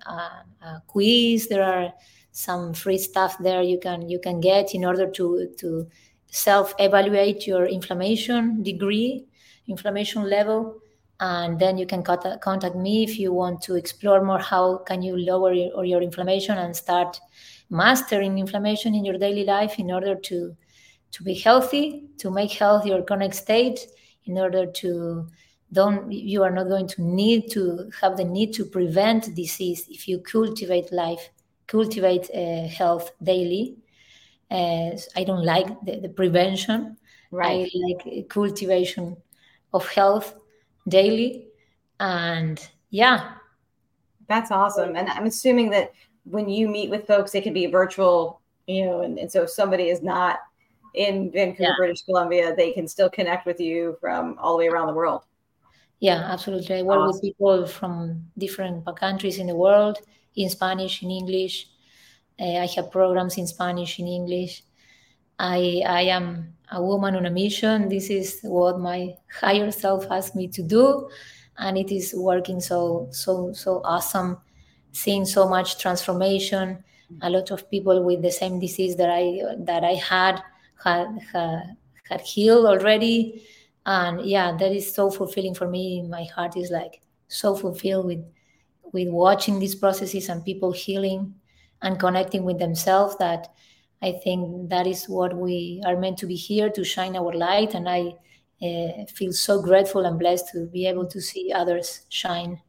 a, 0.06 0.44
a 0.62 0.82
quiz. 0.86 1.48
There 1.48 1.64
are 1.64 1.92
some 2.30 2.72
free 2.72 2.98
stuff 2.98 3.36
there 3.40 3.62
you 3.62 3.80
can 3.80 4.08
you 4.08 4.20
can 4.20 4.40
get 4.40 4.74
in 4.74 4.84
order 4.84 5.10
to 5.10 5.48
to 5.58 5.88
self 6.30 6.72
evaluate 6.78 7.46
your 7.46 7.66
inflammation 7.66 8.62
degree, 8.62 9.26
inflammation 9.68 10.28
level 10.28 10.80
and 11.20 11.58
then 11.58 11.76
you 11.76 11.86
can 11.86 12.02
contact, 12.02 12.76
me 12.76 13.02
if 13.02 13.18
you 13.18 13.32
want 13.32 13.60
to 13.62 13.74
explore 13.74 14.24
more 14.24 14.38
how 14.38 14.78
can 14.78 15.02
you 15.02 15.16
lower 15.16 15.52
your, 15.52 15.74
or 15.74 15.84
your 15.84 16.00
inflammation 16.00 16.56
and 16.58 16.74
start 16.74 17.20
mastering 17.70 18.38
inflammation 18.38 18.94
in 18.94 19.04
your 19.04 19.18
daily 19.18 19.44
life 19.44 19.78
in 19.78 19.90
order 19.90 20.14
to 20.14 20.56
to 21.10 21.22
be 21.22 21.34
healthy 21.34 22.04
to 22.18 22.30
make 22.30 22.52
health 22.52 22.86
your 22.86 23.02
chronic 23.02 23.34
state 23.34 23.80
in 24.24 24.38
order 24.38 24.66
to 24.66 25.26
don't 25.72 26.10
you 26.10 26.42
are 26.42 26.50
not 26.50 26.68
going 26.68 26.86
to 26.86 27.02
need 27.02 27.50
to 27.50 27.90
have 28.00 28.16
the 28.16 28.24
need 28.24 28.52
to 28.54 28.64
prevent 28.64 29.34
disease 29.34 29.86
if 29.90 30.08
you 30.08 30.18
cultivate 30.20 30.90
life 30.92 31.30
cultivate 31.66 32.30
uh, 32.34 32.66
health 32.68 33.10
daily 33.22 33.76
uh, 34.50 34.90
i 35.16 35.24
don't 35.24 35.44
like 35.44 35.66
the, 35.84 36.00
the 36.00 36.08
prevention 36.08 36.96
right. 37.30 37.68
i 37.74 37.80
like 37.86 38.28
cultivation 38.28 39.16
of 39.72 39.88
health 39.88 40.34
daily. 40.88 41.48
And 42.00 42.66
yeah. 42.90 43.32
That's 44.28 44.50
awesome. 44.50 44.96
And 44.96 45.08
I'm 45.08 45.26
assuming 45.26 45.70
that 45.70 45.92
when 46.24 46.48
you 46.48 46.68
meet 46.68 46.90
with 46.90 47.06
folks, 47.06 47.34
it 47.34 47.42
can 47.42 47.52
be 47.52 47.66
virtual, 47.66 48.40
you 48.66 48.84
know, 48.84 49.00
and, 49.02 49.18
and 49.18 49.30
so 49.30 49.42
if 49.42 49.50
somebody 49.50 49.88
is 49.88 50.02
not 50.02 50.40
in 50.94 51.30
Vancouver, 51.32 51.70
yeah. 51.70 51.74
British 51.78 52.02
Columbia, 52.02 52.54
they 52.54 52.72
can 52.72 52.86
still 52.86 53.08
connect 53.08 53.46
with 53.46 53.60
you 53.60 53.96
from 54.00 54.36
all 54.38 54.52
the 54.52 54.58
way 54.58 54.68
around 54.68 54.88
the 54.88 54.92
world. 54.92 55.22
Yeah, 56.00 56.28
absolutely. 56.30 56.76
I 56.76 56.82
work 56.82 56.98
awesome. 56.98 57.12
with 57.12 57.22
people 57.22 57.66
from 57.66 58.24
different 58.36 58.86
countries 58.96 59.38
in 59.38 59.46
the 59.46 59.54
world 59.54 59.98
in 60.36 60.48
Spanish, 60.48 61.02
in 61.02 61.10
English. 61.10 61.68
Uh, 62.40 62.58
I 62.58 62.66
have 62.76 62.90
programs 62.90 63.36
in 63.36 63.46
Spanish, 63.46 63.98
in 63.98 64.06
English. 64.06 64.62
I 65.38 65.82
I 65.86 66.02
am 66.02 66.54
a 66.70 66.82
woman 66.82 67.16
on 67.16 67.26
a 67.26 67.30
mission. 67.30 67.88
This 67.88 68.10
is 68.10 68.40
what 68.42 68.78
my 68.78 69.14
higher 69.40 69.70
self 69.70 70.10
asked 70.10 70.34
me 70.36 70.48
to 70.48 70.62
do, 70.62 71.08
and 71.58 71.78
it 71.78 71.90
is 71.92 72.14
working 72.16 72.60
so 72.60 73.08
so 73.10 73.52
so 73.52 73.80
awesome. 73.84 74.38
Seeing 74.92 75.24
so 75.26 75.48
much 75.48 75.78
transformation, 75.78 76.82
a 77.22 77.30
lot 77.30 77.50
of 77.50 77.70
people 77.70 78.02
with 78.02 78.22
the 78.22 78.30
same 78.32 78.58
disease 78.58 78.96
that 78.96 79.10
I 79.10 79.40
that 79.64 79.84
I 79.84 79.94
had 79.94 80.42
had 80.82 81.18
had, 81.32 81.76
had 82.08 82.20
healed 82.20 82.66
already, 82.66 83.44
and 83.86 84.22
yeah, 84.24 84.56
that 84.56 84.72
is 84.72 84.92
so 84.92 85.10
fulfilling 85.10 85.54
for 85.54 85.68
me. 85.68 86.02
My 86.02 86.24
heart 86.24 86.56
is 86.56 86.70
like 86.70 87.00
so 87.28 87.54
fulfilled 87.54 88.06
with 88.06 88.24
with 88.92 89.08
watching 89.08 89.58
these 89.58 89.74
processes 89.74 90.28
and 90.28 90.44
people 90.44 90.72
healing 90.72 91.34
and 91.82 92.00
connecting 92.00 92.44
with 92.44 92.58
themselves 92.58 93.16
that 93.18 93.48
I 94.00 94.12
think 94.12 94.70
that 94.70 94.86
is 94.86 95.08
what 95.08 95.36
we 95.36 95.82
are 95.84 95.96
meant 95.96 96.18
to 96.18 96.26
be 96.26 96.36
here 96.36 96.70
to 96.70 96.84
shine 96.84 97.16
our 97.16 97.32
light. 97.32 97.74
And 97.74 97.88
I 97.88 98.14
uh, 98.62 99.04
feel 99.12 99.32
so 99.32 99.60
grateful 99.60 100.06
and 100.06 100.18
blessed 100.18 100.50
to 100.52 100.66
be 100.66 100.86
able 100.86 101.06
to 101.06 101.20
see 101.20 101.52
others 101.52 102.06
shine. 102.08 102.60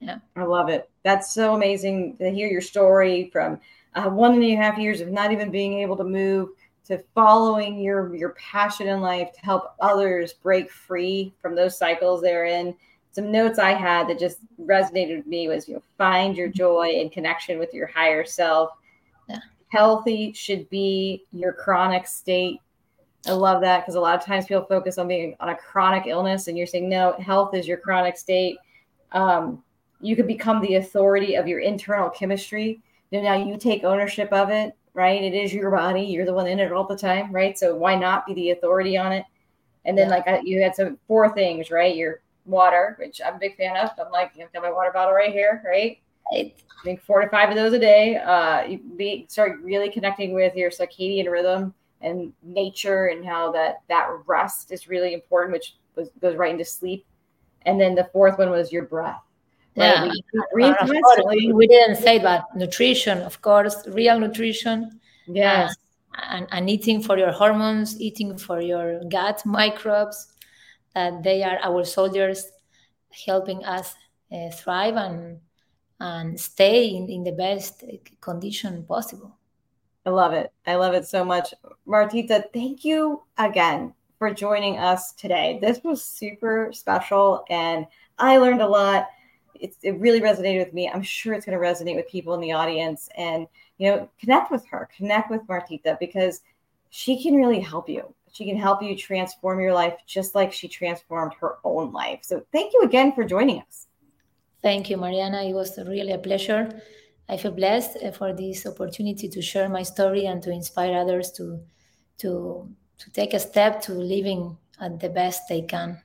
Yeah. 0.00 0.18
I 0.36 0.44
love 0.44 0.68
it. 0.68 0.90
That's 1.04 1.32
so 1.32 1.54
amazing 1.54 2.18
to 2.18 2.30
hear 2.30 2.48
your 2.48 2.60
story 2.60 3.30
from 3.32 3.60
uh, 3.94 4.10
one 4.10 4.34
and 4.34 4.44
a 4.44 4.54
half 4.54 4.78
years 4.78 5.00
of 5.00 5.08
not 5.08 5.32
even 5.32 5.50
being 5.50 5.80
able 5.80 5.96
to 5.96 6.04
move 6.04 6.50
to 6.84 7.02
following 7.14 7.78
your 7.78 8.14
your 8.14 8.30
passion 8.30 8.88
in 8.88 9.00
life 9.00 9.32
to 9.32 9.40
help 9.40 9.74
others 9.80 10.32
break 10.32 10.70
free 10.70 11.34
from 11.42 11.54
those 11.54 11.76
cycles 11.76 12.22
they're 12.22 12.46
in. 12.46 12.74
Some 13.12 13.32
notes 13.32 13.58
I 13.58 13.72
had 13.72 14.08
that 14.08 14.18
just 14.18 14.38
resonated 14.60 15.16
with 15.16 15.26
me 15.26 15.48
was 15.48 15.68
you 15.68 15.74
know 15.74 15.82
find 15.98 16.36
your 16.36 16.48
joy 16.48 16.98
and 17.00 17.10
connection 17.10 17.58
with 17.58 17.74
your 17.74 17.88
higher 17.88 18.24
self 18.24 18.70
healthy 19.68 20.32
should 20.32 20.68
be 20.70 21.24
your 21.32 21.52
chronic 21.52 22.06
state. 22.06 22.60
I 23.26 23.32
love 23.32 23.60
that 23.62 23.80
because 23.80 23.94
a 23.94 24.00
lot 24.00 24.16
of 24.16 24.24
times 24.24 24.46
people 24.46 24.64
focus 24.64 24.98
on 24.98 25.08
being 25.08 25.36
on 25.40 25.50
a 25.50 25.56
chronic 25.56 26.06
illness, 26.06 26.48
and 26.48 26.56
you're 26.56 26.66
saying 26.66 26.88
no, 26.88 27.12
health 27.18 27.54
is 27.54 27.66
your 27.66 27.76
chronic 27.76 28.16
state. 28.16 28.58
Um, 29.12 29.62
you 30.00 30.16
could 30.16 30.26
become 30.26 30.60
the 30.60 30.76
authority 30.76 31.34
of 31.34 31.48
your 31.48 31.60
internal 31.60 32.08
chemistry. 32.10 32.80
now 33.10 33.34
you 33.34 33.56
take 33.56 33.84
ownership 33.84 34.32
of 34.32 34.50
it, 34.50 34.74
right? 34.94 35.22
It 35.22 35.34
is 35.34 35.52
your 35.52 35.70
body. 35.70 36.02
You're 36.02 36.26
the 36.26 36.34
one 36.34 36.46
in 36.46 36.60
it 36.60 36.72
all 36.72 36.86
the 36.86 36.96
time, 36.96 37.32
right? 37.32 37.58
So 37.58 37.74
why 37.74 37.96
not 37.96 38.26
be 38.26 38.34
the 38.34 38.50
authority 38.50 38.96
on 38.96 39.12
it? 39.12 39.24
And 39.84 39.96
then, 39.96 40.08
yeah. 40.08 40.22
like 40.26 40.42
you 40.44 40.62
had 40.62 40.74
some 40.74 40.98
four 41.08 41.32
things, 41.34 41.70
right? 41.70 41.96
Your 41.96 42.20
water, 42.44 42.96
which 42.98 43.20
I'm 43.24 43.36
a 43.36 43.38
big 43.38 43.56
fan 43.56 43.76
of. 43.76 43.90
I'm 43.98 44.12
like, 44.12 44.32
I've 44.40 44.52
got 44.52 44.62
my 44.62 44.70
water 44.70 44.90
bottle 44.92 45.14
right 45.14 45.32
here, 45.32 45.62
right? 45.66 45.98
I 46.32 46.52
think 46.84 47.00
four 47.02 47.20
to 47.20 47.28
five 47.28 47.48
of 47.50 47.56
those 47.56 47.72
a 47.72 47.78
day. 47.78 48.16
Uh, 48.16 48.64
you 48.64 48.80
be, 48.96 49.26
start 49.28 49.60
really 49.62 49.90
connecting 49.90 50.34
with 50.34 50.54
your 50.54 50.70
circadian 50.70 51.30
rhythm 51.30 51.74
and 52.00 52.32
nature 52.42 53.06
and 53.06 53.24
how 53.26 53.50
that 53.52 53.82
that 53.88 54.08
rest 54.26 54.70
is 54.70 54.88
really 54.88 55.14
important, 55.14 55.52
which 55.52 55.76
was, 55.96 56.10
goes 56.20 56.36
right 56.36 56.52
into 56.52 56.64
sleep. 56.64 57.04
And 57.62 57.80
then 57.80 57.94
the 57.94 58.08
fourth 58.12 58.38
one 58.38 58.50
was 58.50 58.72
your 58.72 58.84
breath. 58.84 59.20
Yeah, 59.74 60.08
right? 60.54 60.76
we, 60.84 61.02
we, 61.26 61.52
we, 61.52 61.66
didn't 61.68 61.96
say 61.96 62.18
that 62.18 62.44
nutrition, 62.56 63.18
of 63.18 63.40
course, 63.42 63.86
real 63.86 64.18
nutrition. 64.18 64.98
Yes. 65.28 65.76
Uh, 66.14 66.20
and, 66.30 66.46
and 66.50 66.70
eating 66.70 67.00
for 67.00 67.16
your 67.16 67.30
hormones, 67.30 68.00
eating 68.00 68.36
for 68.36 68.60
your 68.60 69.00
gut 69.08 69.40
microbes, 69.44 70.32
that 70.94 71.22
they 71.22 71.44
are 71.44 71.60
our 71.62 71.84
soldiers 71.84 72.50
helping 73.24 73.64
us 73.64 73.94
uh, 74.32 74.50
thrive 74.50 74.96
and 74.96 75.38
and 76.00 76.38
stay 76.38 76.88
in, 76.88 77.08
in 77.08 77.24
the 77.24 77.32
best 77.32 77.84
eh, 77.88 77.96
condition 78.20 78.84
possible. 78.84 79.36
I 80.06 80.10
love 80.10 80.32
it. 80.32 80.52
I 80.66 80.76
love 80.76 80.94
it 80.94 81.06
so 81.06 81.24
much. 81.24 81.52
Martita, 81.86 82.44
thank 82.52 82.84
you 82.84 83.22
again 83.36 83.92
for 84.18 84.32
joining 84.32 84.78
us 84.78 85.12
today. 85.12 85.58
This 85.60 85.80
was 85.84 86.02
super 86.02 86.70
special 86.72 87.44
and 87.50 87.86
I 88.18 88.38
learned 88.38 88.62
a 88.62 88.66
lot. 88.66 89.08
It 89.54 89.74
really 89.98 90.20
resonated 90.20 90.64
with 90.64 90.72
me. 90.72 90.88
I'm 90.88 91.02
sure 91.02 91.34
it's 91.34 91.44
going 91.44 91.58
to 91.58 91.64
resonate 91.64 91.96
with 91.96 92.08
people 92.08 92.34
in 92.34 92.40
the 92.40 92.52
audience. 92.52 93.08
And, 93.16 93.46
you 93.78 93.90
know, 93.90 94.08
connect 94.20 94.52
with 94.52 94.64
her, 94.68 94.88
connect 94.96 95.30
with 95.30 95.46
Martita 95.48 95.98
because 95.98 96.42
she 96.90 97.20
can 97.20 97.34
really 97.34 97.60
help 97.60 97.88
you. 97.88 98.14
She 98.32 98.44
can 98.44 98.56
help 98.56 98.82
you 98.82 98.96
transform 98.96 99.60
your 99.60 99.74
life 99.74 99.94
just 100.06 100.34
like 100.34 100.52
she 100.52 100.68
transformed 100.68 101.34
her 101.40 101.56
own 101.64 101.92
life. 101.92 102.20
So 102.22 102.44
thank 102.52 102.72
you 102.72 102.82
again 102.82 103.12
for 103.12 103.24
joining 103.24 103.62
us. 103.62 103.88
Thank 104.62 104.90
you, 104.90 104.96
Marianna. 104.96 105.42
It 105.42 105.52
was 105.52 105.78
really 105.78 106.12
a 106.12 106.18
pleasure. 106.18 106.68
I 107.28 107.36
feel 107.36 107.52
blessed 107.52 107.98
uh, 108.02 108.10
for 108.10 108.32
this 108.32 108.66
opportunity 108.66 109.28
to 109.28 109.42
share 109.42 109.68
my 109.68 109.82
story 109.82 110.26
and 110.26 110.42
to 110.42 110.50
inspire 110.50 110.96
others 110.96 111.30
to 111.32 111.60
to 112.18 112.68
to 112.98 113.10
take 113.12 113.34
a 113.34 113.38
step 113.38 113.80
to 113.82 113.92
living 113.92 114.56
at 114.80 114.98
the 114.98 115.08
best 115.08 115.42
they 115.48 115.62
can. 115.62 116.02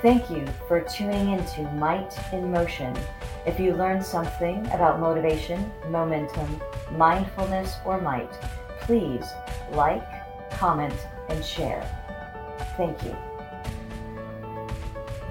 Thank 0.00 0.30
you 0.30 0.44
for 0.66 0.80
tuning 0.80 1.32
into 1.32 1.62
Might 1.74 2.12
in 2.32 2.50
Motion. 2.50 2.96
If 3.46 3.60
you 3.60 3.74
learned 3.74 4.04
something 4.04 4.66
about 4.68 5.00
motivation, 5.00 5.70
momentum, 5.88 6.60
mindfulness, 6.96 7.76
or 7.84 8.00
might, 8.00 8.32
please 8.80 9.24
like, 9.72 10.02
comment, 10.50 10.94
and 11.28 11.44
share. 11.44 11.82
Thank 12.76 13.02
you. 13.04 13.16